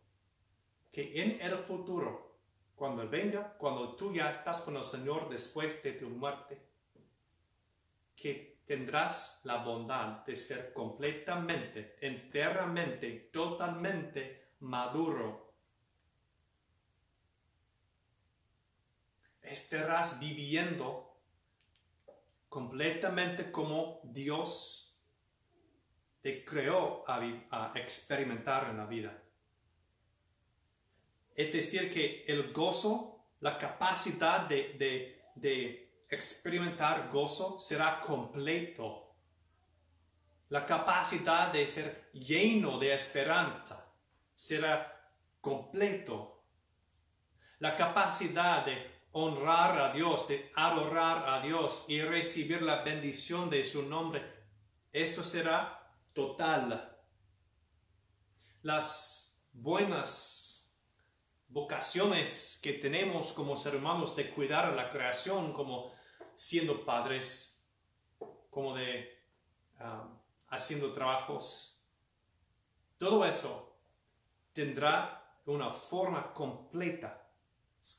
[0.92, 2.38] que en el futuro,
[2.76, 6.62] cuando venga, cuando tú ya estás con el Señor después de tu muerte,
[8.14, 15.50] que tendrás la bondad de ser completamente, enteramente, totalmente maduro.
[19.50, 21.09] estarás viviendo
[22.50, 25.00] completamente como Dios
[26.20, 29.22] te creó a, experimentar en la vida.
[31.34, 39.14] Es decir, que el gozo, la capacidad de, de- de experimentar gozo será completo.
[40.48, 43.94] La capacidad de ser lleno de esperanza
[44.34, 45.08] será
[45.40, 46.42] completo.
[47.60, 53.64] La capacidad de honrar a Dios, de adorar a Dios y recibir la bendición de
[53.64, 54.22] su nombre,
[54.92, 56.98] eso será total.
[58.62, 60.76] Las buenas
[61.48, 65.92] vocaciones que tenemos como seres humanos de cuidar a la creación, como
[66.34, 67.66] siendo padres,
[68.50, 69.08] como de
[69.80, 70.18] um,
[70.48, 71.84] haciendo trabajos,
[72.98, 73.78] todo eso
[74.52, 77.29] tendrá una forma completa,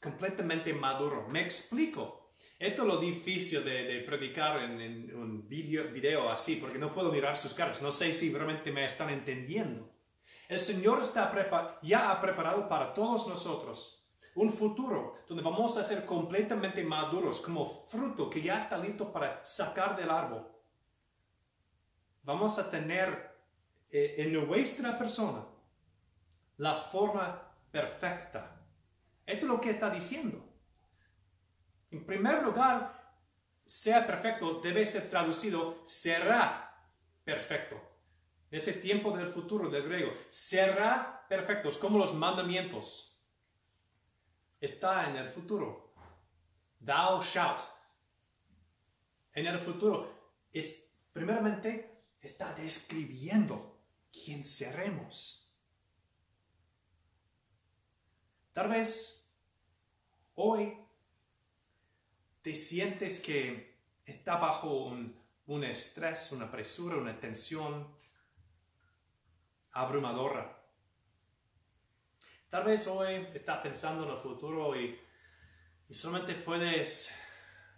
[0.02, 1.28] completamente maduro.
[1.30, 2.34] Me explico.
[2.58, 7.36] Esto es lo difícil de, predicar en, un video, video así, porque no puedo mirar
[7.36, 7.82] sus caras.
[7.82, 9.92] No sé si realmente me están entendiendo.
[10.48, 14.02] El Señor está ya ha preparado para todos nosotros
[14.36, 19.44] un futuro donde vamos a ser completamente maduros, como fruto que ya está listo para
[19.44, 20.48] sacar del árbol.
[22.24, 23.32] Vamos a tener
[23.90, 25.46] eh, en nuestra persona
[26.58, 27.42] la forma
[27.72, 28.61] perfecta.
[29.26, 30.48] Esto es lo que está diciendo.
[31.92, 33.02] En primer lugar,
[33.66, 36.72] sea perfecto debe ser traducido será
[37.24, 37.80] perfecto.
[38.50, 43.18] Ese tiempo del futuro del griego, será perfecto, es como los mandamientos.
[44.60, 45.94] Está en el futuro.
[46.86, 47.62] Thou shalt.
[49.34, 53.80] En el futuro, es, primeramente, está describiendo
[54.12, 55.41] quién seremos.
[58.54, 59.32] Tal vez
[60.36, 60.78] hoy
[62.42, 67.88] te sientes que está bajo un, estrés, una presura, una tensión
[69.72, 70.58] abrumadora.
[72.50, 75.00] Tal vez hoy estás pensando en el futuro y,
[75.88, 77.14] y solamente puedes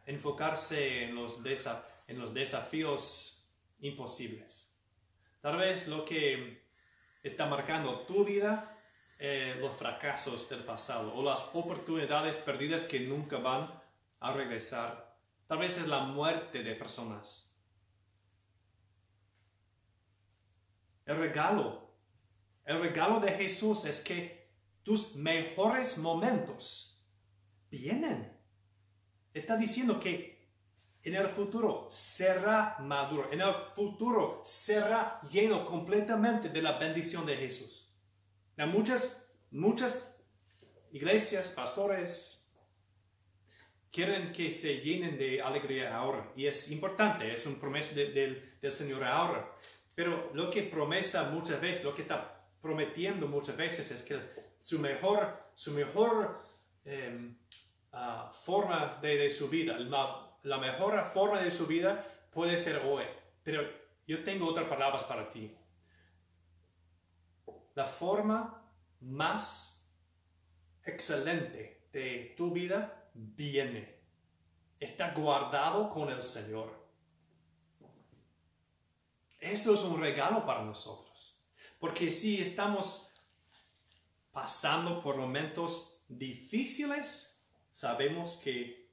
[0.07, 3.47] enfocarse en los desafíos
[3.79, 4.75] imposibles.
[5.39, 6.63] Tal vez lo que
[7.21, 8.72] está marcando tu vida,
[9.25, 13.71] eh, los fracasos del pasado o las oportunidades perdidas que nunca van
[14.19, 15.17] a regresar.
[15.47, 17.55] Tal vez es la muerte de personas.
[21.05, 21.89] El regalo,
[22.65, 24.51] el regalo de Jesús es que
[24.83, 27.01] tus mejores momentos
[27.71, 28.37] vienen.
[29.33, 30.49] Está diciendo que
[31.01, 37.37] en el futuro será maduro, en el futuro será lleno completamente de la bendición de
[37.37, 37.92] Jesús.
[38.57, 40.19] Muchas, muchas
[40.91, 42.51] iglesias, pastores,
[43.91, 46.31] quieren que se llenen de alegría ahora.
[46.35, 49.51] Y es importante, es una promesa de- del- Señor ahora.
[49.93, 54.17] Pero lo que promesa muchas veces, lo que está prometiendo muchas veces es que
[54.59, 56.41] su mejor, su mejor
[56.85, 57.37] em,
[57.91, 63.03] ah, forma de, de su vida, la mejor forma de su vida puede ser hoy.
[63.43, 63.61] Pero
[64.07, 65.55] yo tengo otras palabras para ti.
[67.75, 68.63] La forma
[69.01, 69.89] más
[70.83, 73.99] excelente de tu vida viene.
[74.79, 76.83] Está guardado con el Señor.
[79.39, 81.41] Esto es un regalo para nosotros.
[81.79, 83.13] Porque si estamos
[84.31, 88.89] pasando por momentos difíciles, sabemos que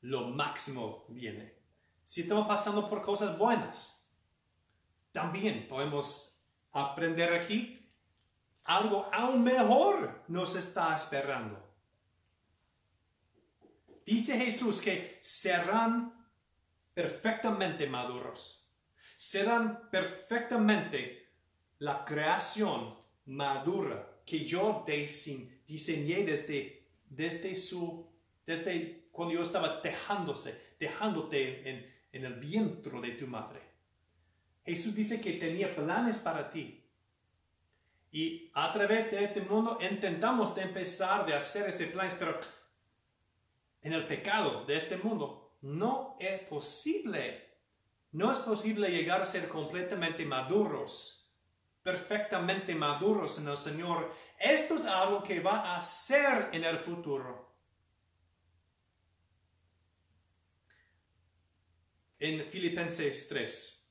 [0.00, 1.54] lo máximo viene.
[2.02, 4.10] Si estamos pasando por cosas buenas,
[5.12, 6.33] también podemos
[6.74, 7.80] aprender aquí
[8.64, 11.62] algo aún mejor nos está esperando.
[14.06, 16.12] Dice Jesús que serán
[16.92, 18.70] perfectamente maduros.
[19.16, 21.30] Serán perfectamente
[21.78, 22.96] la creación
[23.26, 28.10] madura que yo dise- diseñé desde, desde su,
[28.44, 33.60] desde cuando yo estaba dejándose, dejándote en, en el vientre de tu madre.
[34.64, 36.84] Jesús dice que tenía planes para ti.
[38.10, 42.38] Y a través de este mundo intentamos de empezar de hacer este plan, pero
[43.82, 47.42] en el pecado de este mundo no es posible.
[48.12, 51.36] No es posible llegar a ser completamente maduros,
[51.82, 54.14] perfectamente maduros en el Señor.
[54.38, 57.52] Esto es algo que va a ser en el futuro.
[62.20, 63.83] En Filipenses 3.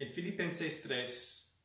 [0.00, 1.60] En Filipenses 3,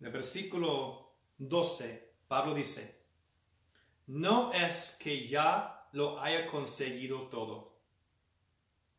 [0.00, 3.06] en el versículo 12, Pablo dice,
[4.06, 7.80] no es que ya lo haya conseguido todo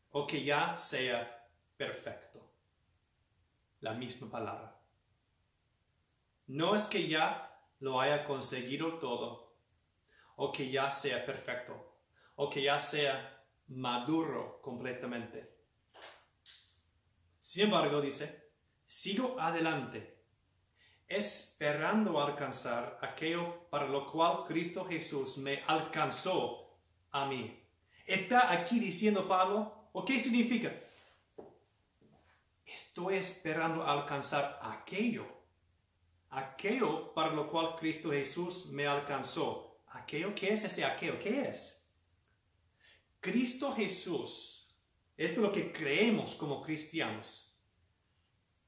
[0.10, 1.48] o que ya sea
[1.78, 2.52] perfecto.
[3.82, 4.80] La misma palabra.
[6.48, 9.58] No es que ya lo haya conseguido todo
[10.38, 12.00] o que ya sea perfecto
[12.36, 15.61] o que ya sea maduro completamente.
[17.52, 18.54] Sin embargo, dice,
[18.86, 20.24] sigo adelante
[21.06, 26.80] esperando alcanzar aquello para lo cual Cristo Jesús me alcanzó
[27.12, 27.62] a mí.
[28.06, 30.74] Está aquí diciendo Pablo, ¿o qué significa?
[32.66, 35.28] Estoy esperando alcanzar aquello,
[36.30, 39.82] aquello para lo cual Cristo Jesús me alcanzó.
[39.88, 41.20] ¿Aquello qué es ese aquello?
[41.20, 41.92] ¿Qué es?
[43.20, 44.61] Cristo Jesús,
[45.26, 47.56] esto es lo que creemos como cristianos.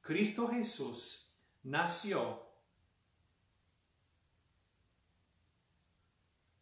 [0.01, 2.47] Cristo Jesús nació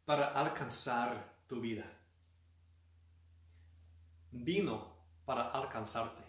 [0.05, 1.83] para alcanzar tu vida.
[4.31, 6.23] Vino para alcanzarte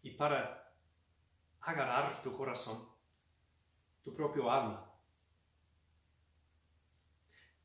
[0.00, 0.74] y para
[1.60, 2.88] agarrar tu corazón,
[4.02, 4.90] tu propio alma,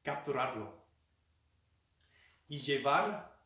[0.04, 0.86] capturarlo
[2.50, 3.37] y llevar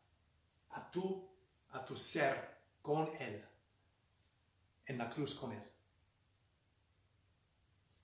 [0.72, 1.28] a tu,
[1.69, 3.45] a tu ser con él
[4.91, 5.63] en la cruz con Él.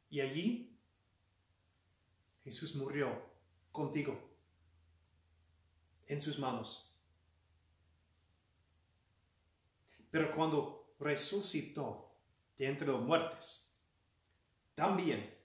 [0.09, 0.79] Y allí
[2.43, 3.09] Jesús murió
[3.71, 4.17] contigo
[6.05, 6.95] en sus manos.
[10.09, 12.15] Pero cuando resucitó
[12.57, 13.69] de entre los muertos,
[14.75, 15.37] también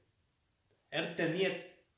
[0.91, 1.51] Él tenía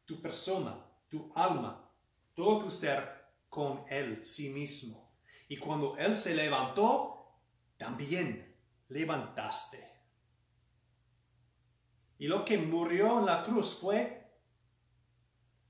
[0.07, 0.75] tu persona,
[1.11, 1.91] tu alma,
[2.35, 5.04] todo tu ser con Él, sí mismo.
[5.49, 7.41] Y cuando Él se levantó,
[7.77, 8.57] también
[8.89, 9.93] levantaste.
[12.19, 14.33] Y lo que murió en la cruz fue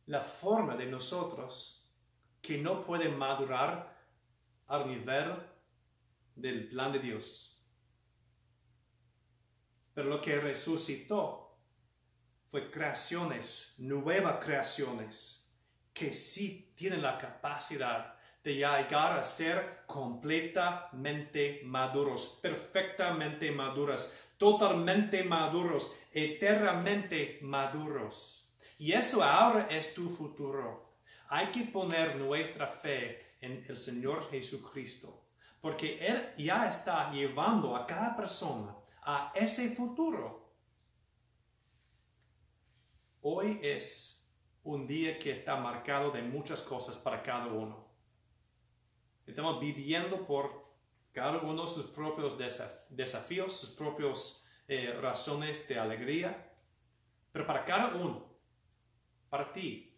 [0.06, 1.90] la forma de nosotros
[2.40, 3.96] que no puede madurar
[4.66, 5.34] al nivel
[6.34, 7.64] del plan de Dios.
[9.94, 11.58] Pero lo que resucitó
[12.50, 15.52] fue creaciones, nuevas creaciones,
[15.92, 18.13] que sí tienen la capacidad
[18.44, 28.54] de llegar a ser completamente maduros, perfectamente maduras, totalmente maduros, eternamente maduros.
[28.78, 30.92] Y eso ahora es tu futuro.
[31.28, 35.24] Hay que poner nuestra fe en el Señor Jesucristo,
[35.62, 40.52] porque Él ya está llevando a cada persona a ese futuro.
[43.22, 44.30] Hoy es
[44.64, 47.83] un día que está marcado de muchas cosas para cada uno.
[49.26, 50.64] Estamos viviendo por
[51.12, 52.36] cada uno sus propios
[52.90, 56.52] desafíos, sus propias eh, razones de alegría.
[57.32, 58.26] Pero para cada uno,
[59.30, 59.96] para ti,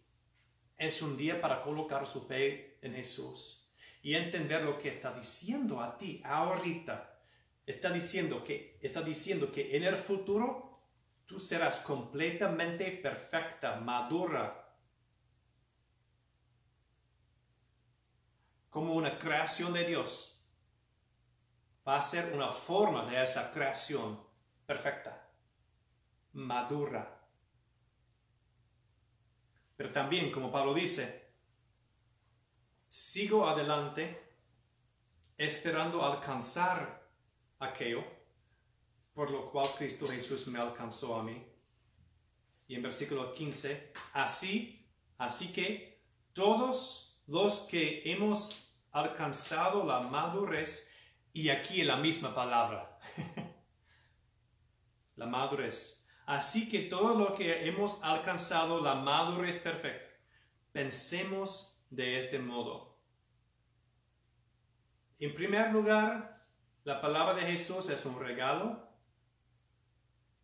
[0.77, 5.81] es un día para colocar su fe en Jesús y entender lo que está diciendo
[5.81, 7.19] a ti ahorita.
[7.65, 10.79] Está diciendo que, está diciendo que en el futuro
[11.25, 14.66] tú serás completamente perfecta, madura,
[18.77, 20.39] como una creación de Dios,
[21.87, 24.23] va a ser una forma de esa creación
[24.67, 25.31] perfecta,
[26.33, 27.27] madura.
[29.75, 31.27] Pero también, como Pablo dice,
[32.87, 34.35] sigo adelante
[35.39, 37.09] esperando alcanzar
[37.57, 38.03] aquello
[39.15, 41.43] por lo cual Cristo Jesús me alcanzó a mí.
[42.67, 45.99] Y en versículo 15, así, así que
[46.33, 50.91] todos los que hemos alcanzado la madurez
[51.33, 52.99] y aquí la misma palabra.
[55.15, 56.05] la madurez.
[56.25, 60.09] Así que todo lo que hemos alcanzado la madurez perfecta,
[60.71, 62.97] pensemos de este modo.
[65.19, 66.45] En primer lugar,
[66.83, 68.87] la palabra de Jesús es un regalo,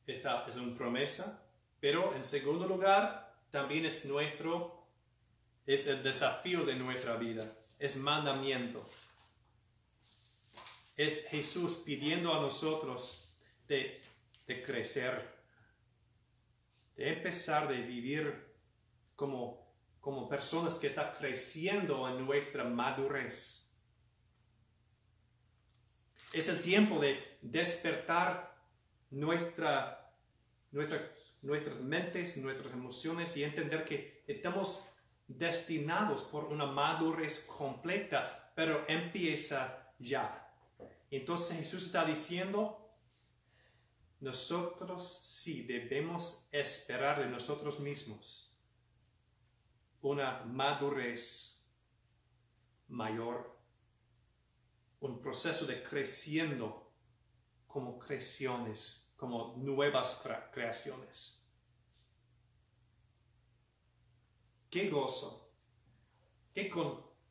[0.06, 1.46] esta es una promesa,
[1.80, 4.88] pero en segundo lugar, también es nuestro,
[5.66, 8.90] es el desafío de nuestra vida es mandamiento.
[10.96, 13.36] Es Jesús pidiendo a nosotros
[13.68, 14.02] de,
[14.66, 15.38] crecer,
[16.96, 18.56] de empezar de vivir
[19.18, 23.70] como, como personas que están creciendo en nuestra madurez.
[26.32, 28.64] Es el tiempo de despertar
[29.10, 30.16] nuestra,
[30.72, 34.93] nuestra, nuestras mentes, nuestras emociones y entender que estamos
[35.28, 40.52] destinados por una madurez completa, pero empieza ya.
[41.10, 42.80] Entonces Jesús está diciendo,
[44.20, 48.44] nosotros sí debemos esperar de nosotros mismos
[50.02, 51.66] una madurez
[52.90, 53.58] mayor,
[55.00, 56.92] un proceso de creciendo
[57.68, 60.22] como creaciones, como nuevas
[60.52, 61.43] creaciones.
[64.74, 65.52] Qué gozo,
[66.52, 66.68] qué,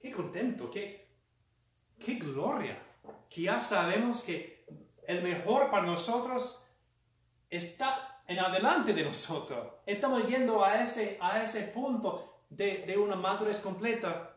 [0.00, 1.08] qué contento, qué,
[1.98, 2.80] qué gloria,
[3.28, 4.64] que ya sabemos que
[5.08, 6.64] el mejor para nosotros
[7.50, 9.74] está en adelante de nosotros.
[9.84, 14.36] Estamos yendo a ese, a ese punto de, de una madurez completa.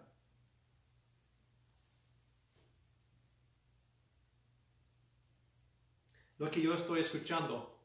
[6.39, 7.79] Lo que yo estoy escuchando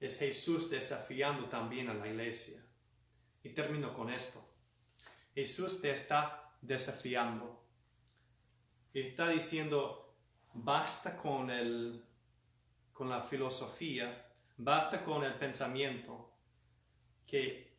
[0.00, 2.60] es Jesús desafiando también a la iglesia.
[3.42, 4.46] Y termino con esto.
[5.34, 7.64] Jesús te está desafiando.
[8.92, 10.16] Está diciendo,
[10.52, 12.04] basta con, el,
[12.92, 16.34] con la filosofía, basta con el pensamiento
[17.26, 17.70] que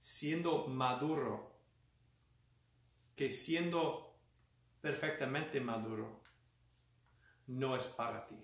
[0.00, 1.56] siendo maduro,
[3.16, 4.18] que siendo
[4.82, 6.22] perfectamente maduro,
[7.46, 8.43] no es para ti.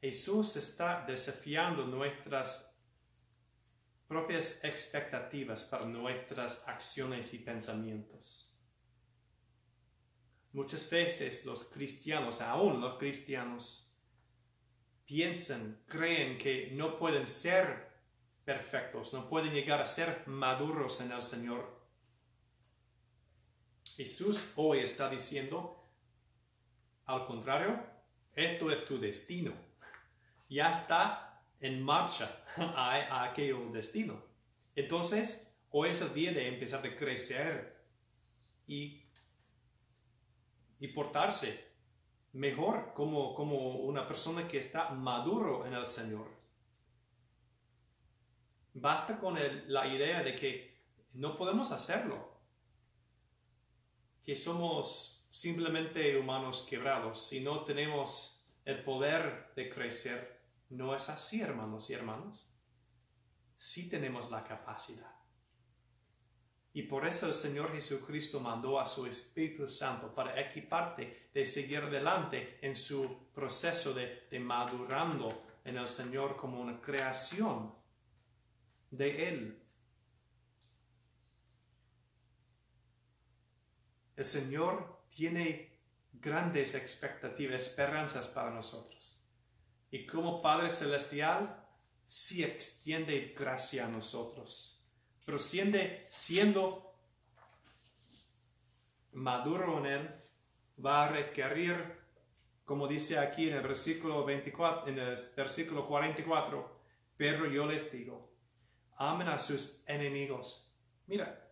[0.00, 2.78] Jesús está desafiando nuestras
[4.06, 8.56] propias expectativas para nuestras acciones y pensamientos.
[10.52, 13.92] Muchas veces los cristianos, aún los cristianos,
[15.04, 17.88] piensan, creen que no pueden ser
[18.44, 21.78] perfectos, no pueden llegar a ser maduros en el Señor.
[23.96, 25.84] Jesús hoy está diciendo,
[27.04, 27.84] al contrario,
[28.34, 29.67] esto es tu destino.
[30.48, 34.22] Ya está en marcha a, aquel destino.
[34.74, 37.76] Entonces, hoy es el día de empezar a crecer
[38.66, 39.08] y
[40.78, 41.72] y portarse
[42.32, 46.28] mejor como, como una persona que está maduro en el Señor.
[48.74, 49.36] Basta con
[49.66, 50.78] la idea de que
[51.14, 52.38] no podemos hacerlo,
[54.22, 60.37] que somos simplemente humanos quebrados, si no tenemos el poder de crecer.
[60.70, 62.54] No es así, hermanos y hermanas.
[63.56, 65.18] Sí tenemos la capacidad.
[66.78, 71.78] Y por eso el Señor Jesucristo mandó a su Espíritu Santo para equiparte de seguir
[71.78, 77.74] adelante en su proceso de, madurando en el Señor como una creación
[78.90, 79.62] de Él.
[84.14, 85.80] El Señor tiene
[86.12, 89.17] grandes expectativas, esperanzas para nosotros.
[89.90, 91.64] Y como Padre Celestial,
[92.04, 94.78] sí extiende gracia a nosotros
[95.28, 96.94] pero siendo,
[99.12, 100.10] maduro en él,
[100.82, 101.98] va a requerir,
[102.64, 106.80] como dice aquí en el versículo 24, en el versículo 44,
[107.18, 108.32] pero yo les digo,
[108.96, 110.66] amen a sus enemigos.
[111.08, 111.46] Mira,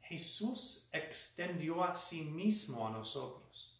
[0.00, 3.79] Jesús extendió a sí mismo a nosotros.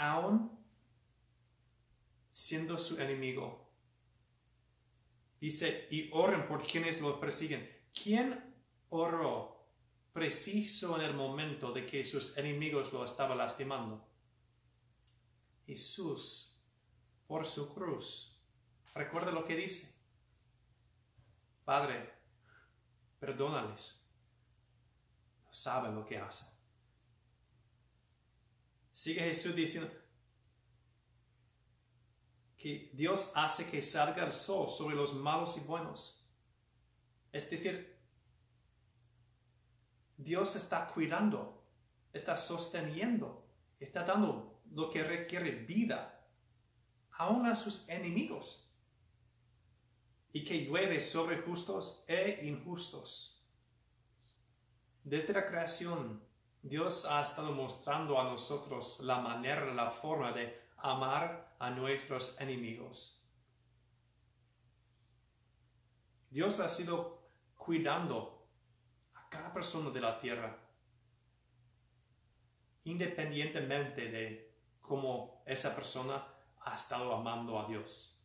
[0.00, 0.58] Aún
[2.32, 3.70] siendo su enemigo,
[5.40, 7.66] Dice, y oren por quienes los persiguen.
[7.94, 8.54] ¿Quién
[8.90, 9.66] oró
[10.12, 14.06] preciso en el momento de que sus enemigos lo estaban lastimando?
[15.64, 16.60] Jesús,
[17.26, 18.38] por su cruz.
[18.94, 19.94] Recuerda lo que dice.
[21.64, 22.12] Padre,
[23.18, 24.04] perdónales.
[25.46, 26.48] No saben lo que hacen.
[29.00, 29.90] Sigue Jesús diciendo,
[32.58, 36.28] que Dios hace que salga el sol sobre los malos y buenos.
[37.32, 37.98] Es decir,
[40.18, 41.66] Dios está cuidando,
[42.12, 43.48] está sosteniendo,
[43.78, 46.28] está dando lo que requiere vida
[47.12, 48.70] aún a sus enemigos
[50.30, 53.48] y que llueve sobre justos e injustos.
[55.04, 56.22] Desde la creación,
[56.62, 63.24] Dios ha estado mostrando a nosotros la manera, la forma de amar a nuestros enemigos.
[66.28, 67.18] Dios ha sido
[67.56, 68.46] cuidando
[69.14, 70.56] a cada persona de la tierra,
[72.84, 76.24] independientemente de cómo esa persona
[76.60, 78.20] ha estado amando a Dios.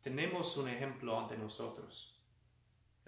[0.00, 2.19] Tenemos un ejemplo ante nosotros,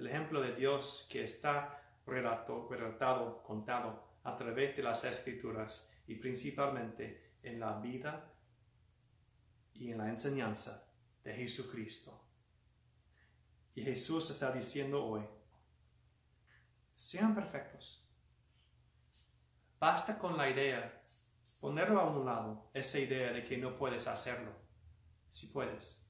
[0.03, 7.36] el ejemplo de Dios que está relatado, contado a través de las escrituras y principalmente
[7.40, 8.34] en la vida
[9.74, 10.92] y en la enseñanza
[11.22, 12.20] de Jesucristo.
[13.76, 15.22] Y Jesús está diciendo hoy,
[16.96, 18.11] sean perfectos.
[19.78, 21.00] Basta con la idea
[21.61, 24.50] ponerlo a un lado, esa idea de que no puedes hacerlo.
[25.30, 26.05] Si puedes.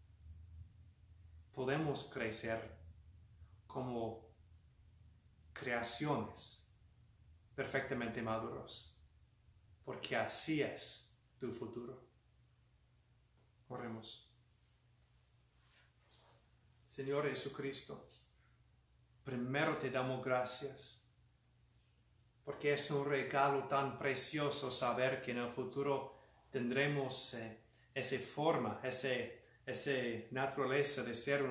[1.53, 2.82] Podemos crecer
[3.73, 4.29] como
[5.53, 6.71] creaciones
[7.55, 8.99] perfectamente maduros,
[9.83, 12.07] porque así es tu futuro.
[13.69, 14.31] Oremos.
[16.85, 18.07] Señor Jesucristo,
[19.25, 21.09] primero te damos gracias,
[22.45, 26.19] porque es un regalo tan precioso saber que en el futuro
[26.51, 27.63] tendremos eh,
[27.95, 29.09] esa forma, esa
[30.31, 31.43] naturaleza de ser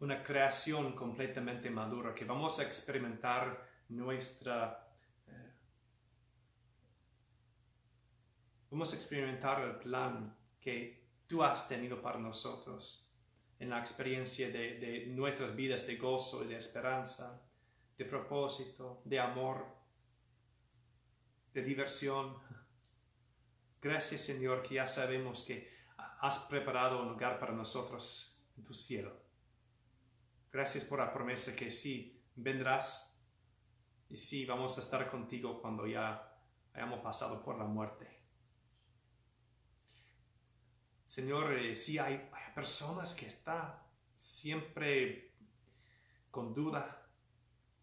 [0.00, 4.88] una creación completamente madura, que vamos a experimentar nuestra...
[5.26, 5.52] Eh,
[8.70, 13.08] vamos a experimentar el plan que tú has tenido para nosotros
[13.58, 17.42] en la experiencia de, de nuestras vidas de gozo y de esperanza,
[17.96, 19.64] de propósito, de amor,
[21.54, 22.36] de diversión.
[23.80, 25.74] Gracias Señor que ya sabemos que
[26.20, 29.25] has preparado un lugar para nosotros en tu cielo.
[30.56, 33.14] Gracias por la promesa que sí vendrás
[34.08, 36.34] y sí vamos a estar contigo cuando ya
[36.72, 38.08] hayamos pasado por la muerte.
[41.04, 43.78] Señor, eh, si hay, personas que están
[44.16, 45.34] siempre
[46.30, 47.06] con duda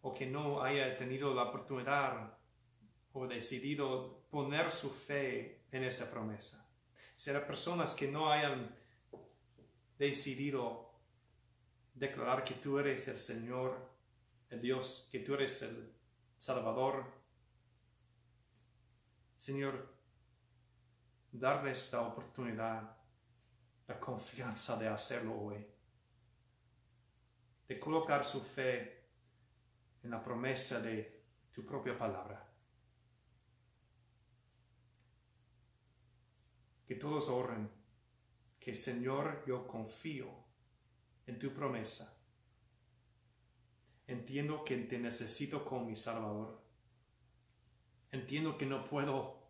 [0.02, 2.36] o que no haya tenido la oportunidad
[3.12, 6.68] o decidido poner su fe en esa promesa.
[7.14, 8.74] Será personas que no hayan
[9.96, 10.83] decidido
[11.94, 13.88] declarar que tú eres el Señor,
[14.50, 15.94] el Dios, que tú eres el
[16.38, 17.04] Salvador.
[19.38, 19.94] Señor,
[21.32, 22.96] darles la oportunidad
[23.86, 25.66] la confianza de hacerlo hoy,
[27.68, 29.08] de colocar su fe
[30.02, 32.50] en la promesa de tu propia palabra.
[36.86, 37.70] Que todos oren,
[38.58, 40.43] que Señor yo confío
[41.26, 42.16] en tu promesa.
[44.06, 46.62] Entiendo que te necesito como mi Salvador.
[48.12, 49.42] Entiendo que no puedo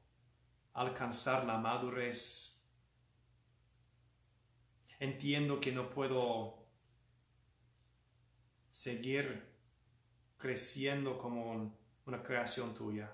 [0.72, 2.54] alcanzar la madurez
[5.04, 6.66] entiendo que no puedo
[8.70, 9.44] seguir
[10.38, 13.12] creciendo como una creación tuya.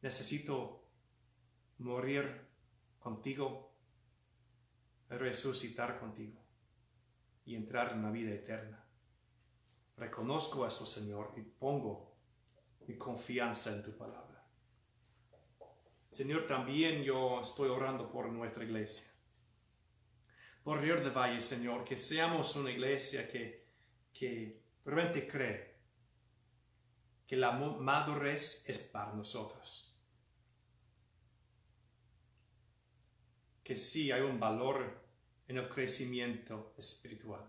[0.00, 0.82] Necesito
[1.78, 2.46] morir
[2.98, 3.72] contigo,
[5.08, 6.47] resucitar contigo
[7.48, 8.84] y entrar en la vida eterna.
[9.96, 12.14] Reconozco eso, Señor, y pongo
[12.86, 14.44] mi confianza en tu palabra.
[16.10, 19.08] Señor, también yo estoy orando por nuestra iglesia
[20.68, 23.64] por Río de Valle, Señor, que seamos una iglesia que,
[24.12, 25.78] que realmente cree
[27.26, 29.98] que la madurez es para nosotros.
[33.64, 35.07] Que sí hay un valor
[35.48, 37.44] en el crecimiento espiritual.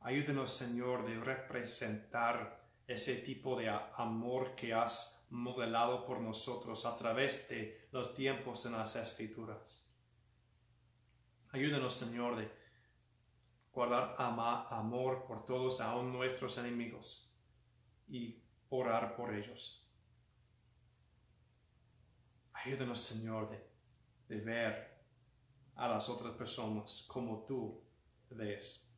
[0.00, 7.48] Ayúdenos, Señor, de representar ese tipo de amor que has modelado por nosotros a través
[7.48, 9.88] de los tiempos en las escrituras.
[11.52, 12.50] Ayúdanos, Señor, de
[13.72, 17.32] guardar amor por todos, aun nuestros enemigos,
[18.08, 19.81] y orar por ellos.
[22.64, 23.60] Ayúdanos, Señor, de,
[24.28, 24.92] de ver
[25.76, 27.82] a las otras personas como tú
[28.30, 28.92] ves.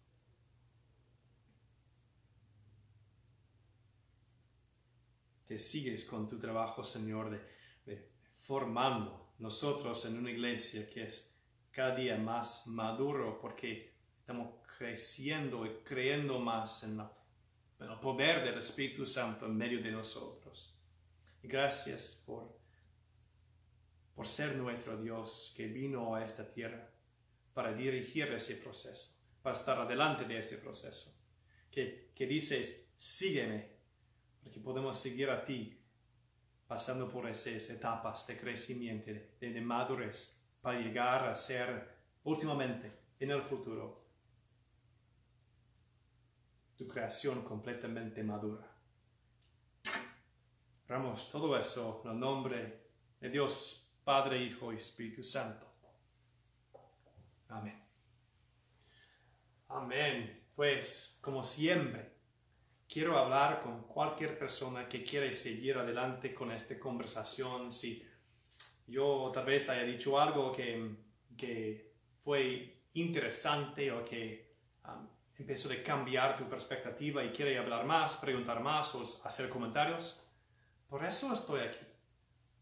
[5.46, 11.36] que sigues con tu trabajo, Señor, de, formando nosotros en una iglesia que es
[11.70, 17.00] cada día más maduro porque estamos creciendo y creyendo más en,
[17.80, 20.74] el poder del Espíritu Santo en medio de nosotros.
[21.42, 22.58] gracias por,
[24.14, 26.90] por ser nuestro Dios que vino a esta tierra
[27.52, 31.20] para dirigir ese proceso, para estar adelante de este proceso.
[31.70, 33.74] Que, que dices, sígueme,
[34.42, 35.80] porque podemos seguir a ti
[36.66, 39.10] pasando por esas etapas de crecimiento,
[39.40, 41.94] de, madurez, para llegar a ser
[42.24, 44.04] últimamente, en el futuro,
[46.76, 48.68] tu creación completamente madura.
[50.88, 52.88] Oramos todo eso en el nombre
[53.20, 55.66] de Dios, Padre, Hijo y Espíritu Santo.
[57.48, 57.82] Amén.
[59.68, 60.44] Amén.
[60.54, 62.12] Pues, como siempre,
[62.86, 67.72] quiero hablar con cualquier persona que quiere seguir adelante con esta conversación.
[67.72, 68.06] Si
[68.86, 70.96] yo tal vez haya dicho algo que,
[71.36, 78.16] que fue interesante o que um, empiezo a cambiar tu perspectiva y quiere hablar más,
[78.16, 80.28] preguntar más o hacer comentarios.
[80.88, 81.84] Por eso estoy aquí.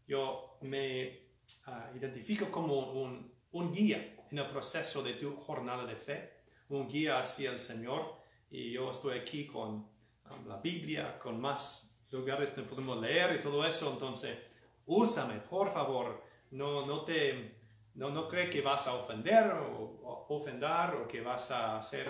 [0.07, 1.22] Yo me
[1.67, 6.33] ah, identifico como un, un guía en el proceso de tu jornada de fe,
[6.69, 8.17] un guía hacia el Señor.
[8.49, 13.41] Y yo estoy aquí con um, la Biblia, con más lugares donde podemos leer y
[13.41, 13.91] todo eso.
[13.91, 14.37] Entonces,
[14.85, 16.23] úsame, por favor.
[16.51, 17.55] No, no te,
[17.95, 22.09] no, no cree que vas a ofender o, ofender o que vas a hacer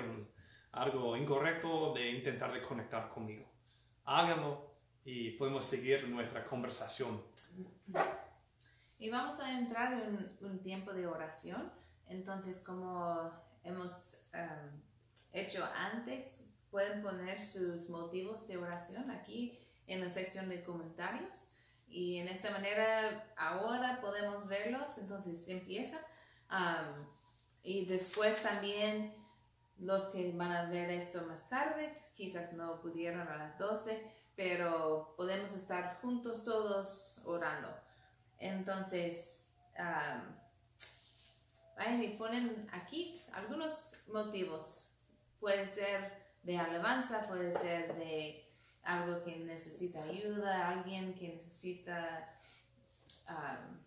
[0.71, 3.45] algo incorrecto de intentar de conectar conmigo.
[4.05, 4.73] Háganlo
[5.05, 7.21] y podemos seguir nuestra conversación.
[9.03, 11.69] Y vamos a entrar en un tiempo de oración.
[12.07, 14.81] Entonces, como hemos um,
[15.33, 21.51] hecho antes, pueden poner sus motivos de oración aquí en la sección de comentarios.
[21.85, 25.97] Y en esta manera ahora podemos verlos, entonces empieza.
[26.49, 27.05] Um,
[27.61, 29.13] y después también
[29.79, 34.01] los que van a ver esto más tarde, quizás no pudieron a las 12,
[34.37, 37.82] pero podemos estar juntos todos orando.
[38.39, 40.43] Entonces, um,
[42.01, 44.89] y ponen aquí algunos motivos.
[45.39, 48.45] Puede ser de alabanza, puede ser de
[48.83, 52.39] algo que necesita ayuda, alguien que necesita
[53.29, 53.79] um,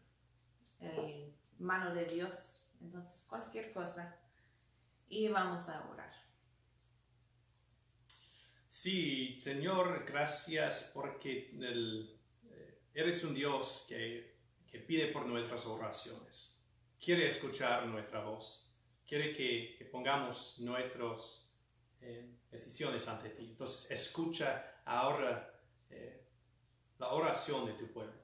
[0.81, 2.67] el mano de Dios.
[2.81, 4.17] Entonces, cualquier cosa.
[5.09, 6.13] Y vamos a orar.
[8.69, 14.36] Sí, Señor, gracias porque eh, eres un Dios que,
[14.77, 16.63] que pide por nuestras oraciones
[17.03, 18.71] quiere escuchar nuestra voz,
[19.07, 21.51] quiere que, pongamos nuestras
[22.03, 23.47] eh, peticiones ante ti.
[23.53, 25.51] Entonces, escucha ahora
[25.89, 26.27] eh,
[26.99, 28.21] la oración de tu pueblo.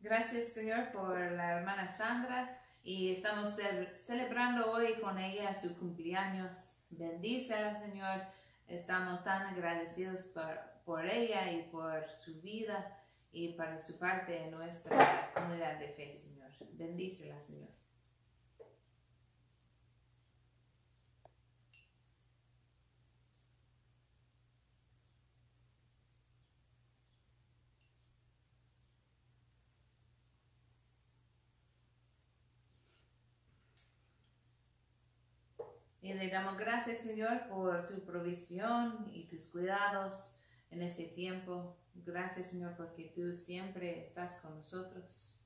[0.00, 3.56] Gracias, Señor, por la hermana Sandra y estamos
[3.94, 6.84] celebrando hoy con ella su cumpleaños.
[6.90, 8.20] Bendícela, Señor.
[8.66, 13.00] Estamos tan agradecidos por, por ella y por su vida
[13.34, 16.52] y para su parte en nuestra comunidad de fe, Señor.
[16.72, 17.68] Bendícela, Señor.
[36.00, 40.36] Y le damos gracias, Señor, por tu provisión y tus cuidados
[40.70, 41.78] en ese tiempo.
[41.94, 45.40] Gracias, Señor, porque tú siempre estás con nosotros.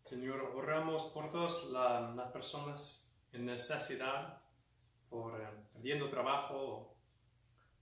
[0.00, 4.42] Señor, oramos por todas las personas en necesidad,
[5.08, 6.96] por eh, perdiendo trabajo,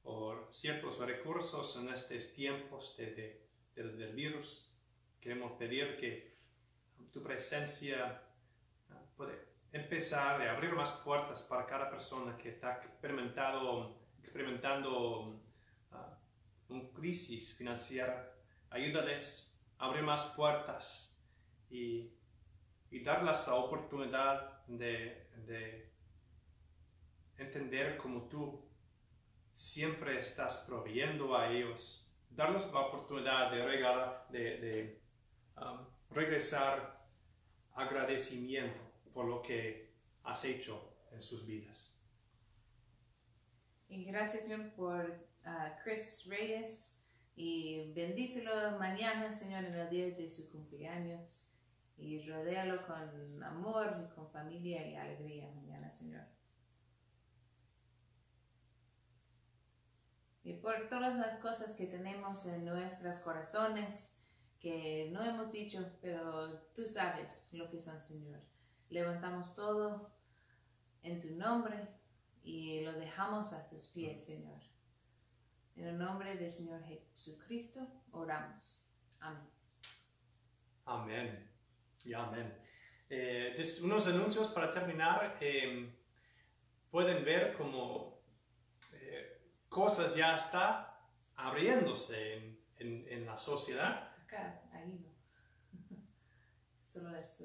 [0.02, 4.74] por ciertos recursos en estos tiempos de, del virus.
[5.20, 6.34] Queremos pedir que
[7.12, 8.22] tu presencia
[8.90, 15.40] eh, puede empezar a abrir más puertas para cada persona que está experimentado, experimentando
[16.70, 18.34] una crisis financiera.
[18.70, 21.16] Ayúdales a abrir más puertas
[21.68, 22.12] y
[23.04, 25.90] darles la oportunidad de,
[27.38, 28.68] entender cómo tú
[29.54, 35.02] siempre estás proveyendo a ellos, darles la oportunidad de, regalar, de,
[35.56, 37.08] um, regresar
[37.74, 38.80] agradecimiento
[39.12, 39.94] por lo que
[40.24, 41.98] has hecho en sus vidas.
[43.88, 47.02] Y gracias, Señor, por uh, Chris Reyes
[47.36, 51.56] y bendícelo mañana, Señor, en el día de su cumpleaños
[51.96, 56.24] y rodéalo con amor y con familia y alegría mañana, Señor.
[60.42, 64.16] Y por todas las cosas que tenemos en nuestros corazones,
[64.58, 68.40] que no hemos dicho, pero tú sabes lo que son, Señor.
[68.88, 70.10] Levantamos todo
[71.02, 71.88] en tu nombre
[72.42, 74.69] y lo dejamos a tus pies, Señor.
[75.80, 77.80] En el nombre del Señor Jesucristo
[78.12, 78.86] oramos.
[79.18, 79.48] Amén.
[80.84, 81.50] Amén.
[82.04, 82.54] Y amén.
[83.08, 85.38] Eh, unos anuncios para terminar.
[85.40, 85.90] Em,
[86.90, 88.20] pueden ver como
[88.92, 91.00] eh, cosas ya está
[91.34, 92.34] abriéndose
[92.76, 94.12] en, en, la sociedad.
[94.22, 95.08] Acá, ahí no.
[96.84, 97.42] Solo es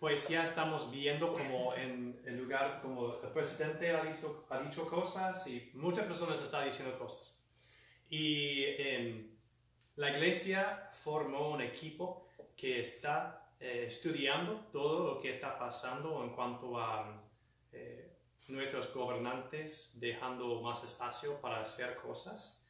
[0.00, 4.86] Pues ya estamos viendo como en el lugar, como el presidente ha dicho, ha dicho
[4.86, 7.44] cosas y muchas personas están diciendo cosas.
[8.08, 9.36] Y em,
[9.96, 12.26] la iglesia formó un equipo
[12.56, 17.22] que está eh, estudiando todo lo que está pasando en cuanto a
[17.70, 18.16] eh,
[18.48, 22.66] nuestros gobernantes dejando más espacio para hacer cosas.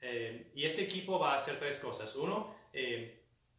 [0.00, 2.16] Eh, y ese equipo va a hacer tres cosas.
[2.16, 2.56] Uno,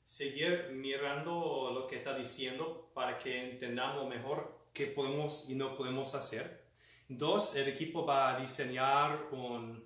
[0.03, 6.15] seguir mirando lo que está diciendo para que entendamos mejor qué podemos y no podemos
[6.15, 6.65] hacer.
[7.07, 9.81] Dos, el equipo va a diseñar um,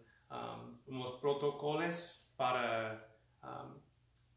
[0.88, 3.07] unos protocolos para
[3.41, 3.80] um,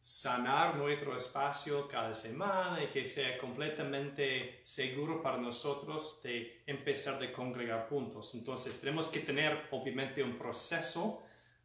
[0.00, 7.30] sanar nuestro espacio cada semana y que sea completamente seguro para nosotros de empezar de
[7.30, 8.34] congregar juntos.
[8.34, 11.22] Entonces tenemos que tener obviamente un proceso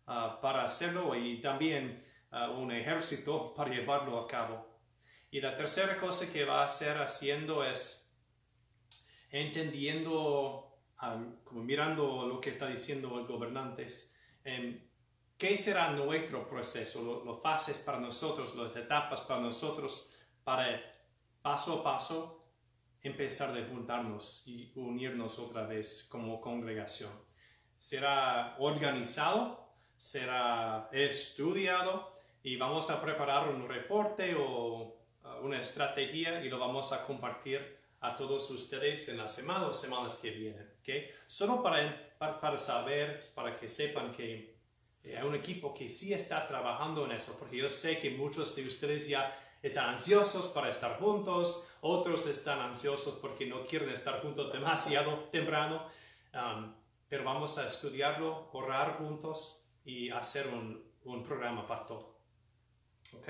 [0.07, 2.03] uh, para hacerlo y también
[2.33, 4.67] uh, un ejército para llevarlo a cabo.
[5.31, 8.13] Y la tercera cosa que va a hacer haciendo es
[9.31, 13.87] entendiendo, um, como mirando lo que está diciendo el gobernante,
[15.37, 20.13] ¿Qué será nuestro proceso, las fases para nosotros, las etapas para nosotros,
[20.43, 20.79] para
[21.41, 22.45] paso a paso
[23.01, 27.11] empezar de juntarnos y unirnos otra vez como congregación?
[27.77, 32.12] Será organizado, será estudiado
[32.43, 37.77] y vamos a preparar un reporte o uh, una estrategia y lo vamos a compartir
[38.01, 40.69] a todos ustedes en las semanas, semanas que vienen.
[40.81, 41.09] ¿okay?
[41.25, 44.57] Solo para, para saber, para que sepan que
[45.05, 48.67] hay un equipo que sí está trabajando en eso, porque yo sé que muchos de
[48.67, 54.51] ustedes ya están ansiosos para estar juntos, otros están ansiosos porque no quieren estar juntos
[54.51, 55.87] demasiado temprano,
[56.33, 56.73] um,
[57.07, 62.12] pero vamos a estudiarlo, orar juntos y hacer un, un programa para todo.
[63.17, 63.29] ¿Ok?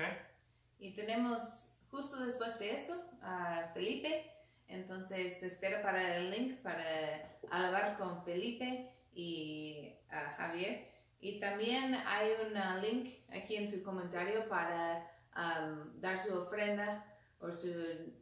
[0.78, 4.30] Y tenemos justo después de eso a Felipe,
[4.68, 10.90] entonces espero para el link para alabar con Felipe y a Javier.
[11.20, 17.04] Y también hay un link aquí en su comentario para um, dar su ofrenda
[17.38, 17.72] o su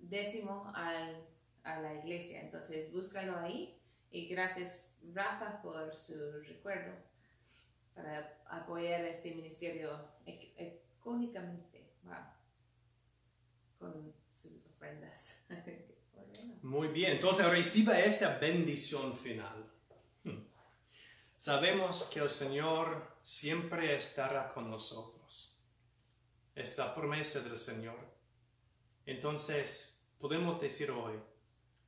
[0.03, 1.27] décimo al,
[1.65, 2.41] a la iglesia.
[2.41, 3.79] Entonces búscalo ahí
[4.11, 6.93] y gracias Rafa por su recuerdo
[7.95, 9.91] para apoyar este ministerio
[11.03, 11.91] económicamente
[13.79, 15.45] con sus ofrendas.
[16.63, 19.69] Muy bien, entonces reciba esa bendición final.
[21.37, 25.61] Sabemos que el Señor siempre estará con nosotros.
[26.55, 27.99] Es la promesa del Señor.
[29.05, 31.19] Entonces, podemos decir hoy,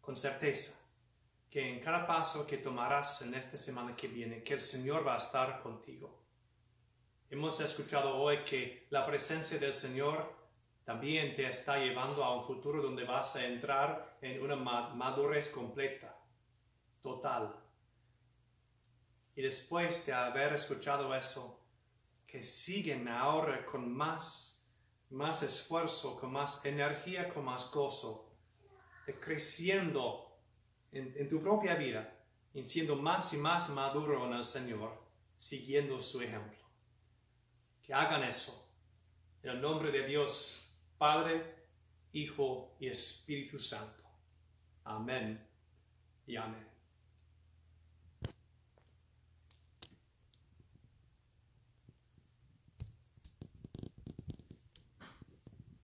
[0.00, 0.76] con certeza,
[1.48, 5.14] que en cada paso que tomarás en esta semana que viene, que el Señor va
[5.14, 6.23] a estar contigo.
[7.30, 10.32] Hemos escuchado hoy que la presencia del Señor
[10.84, 16.16] también te está llevando a un futuro donde vas a entrar en una madurez completa,
[17.02, 17.56] total,
[19.34, 21.60] y después de haber escuchado eso,
[22.26, 24.70] que siguen ahora con más,
[25.10, 28.30] más esfuerzo, con más energía, con más gozo,
[29.20, 30.36] creciendo
[30.92, 32.16] en, en tu propia vida
[32.52, 35.02] y siendo más y más maduro en el Señor,
[35.36, 36.63] siguiendo su ejemplo.
[37.84, 38.68] Que hagan eso.
[39.42, 41.54] En el nombre de Dios, Padre,
[42.12, 44.04] Hijo y Espíritu Santo.
[44.84, 45.46] Amén
[46.26, 46.73] y amén.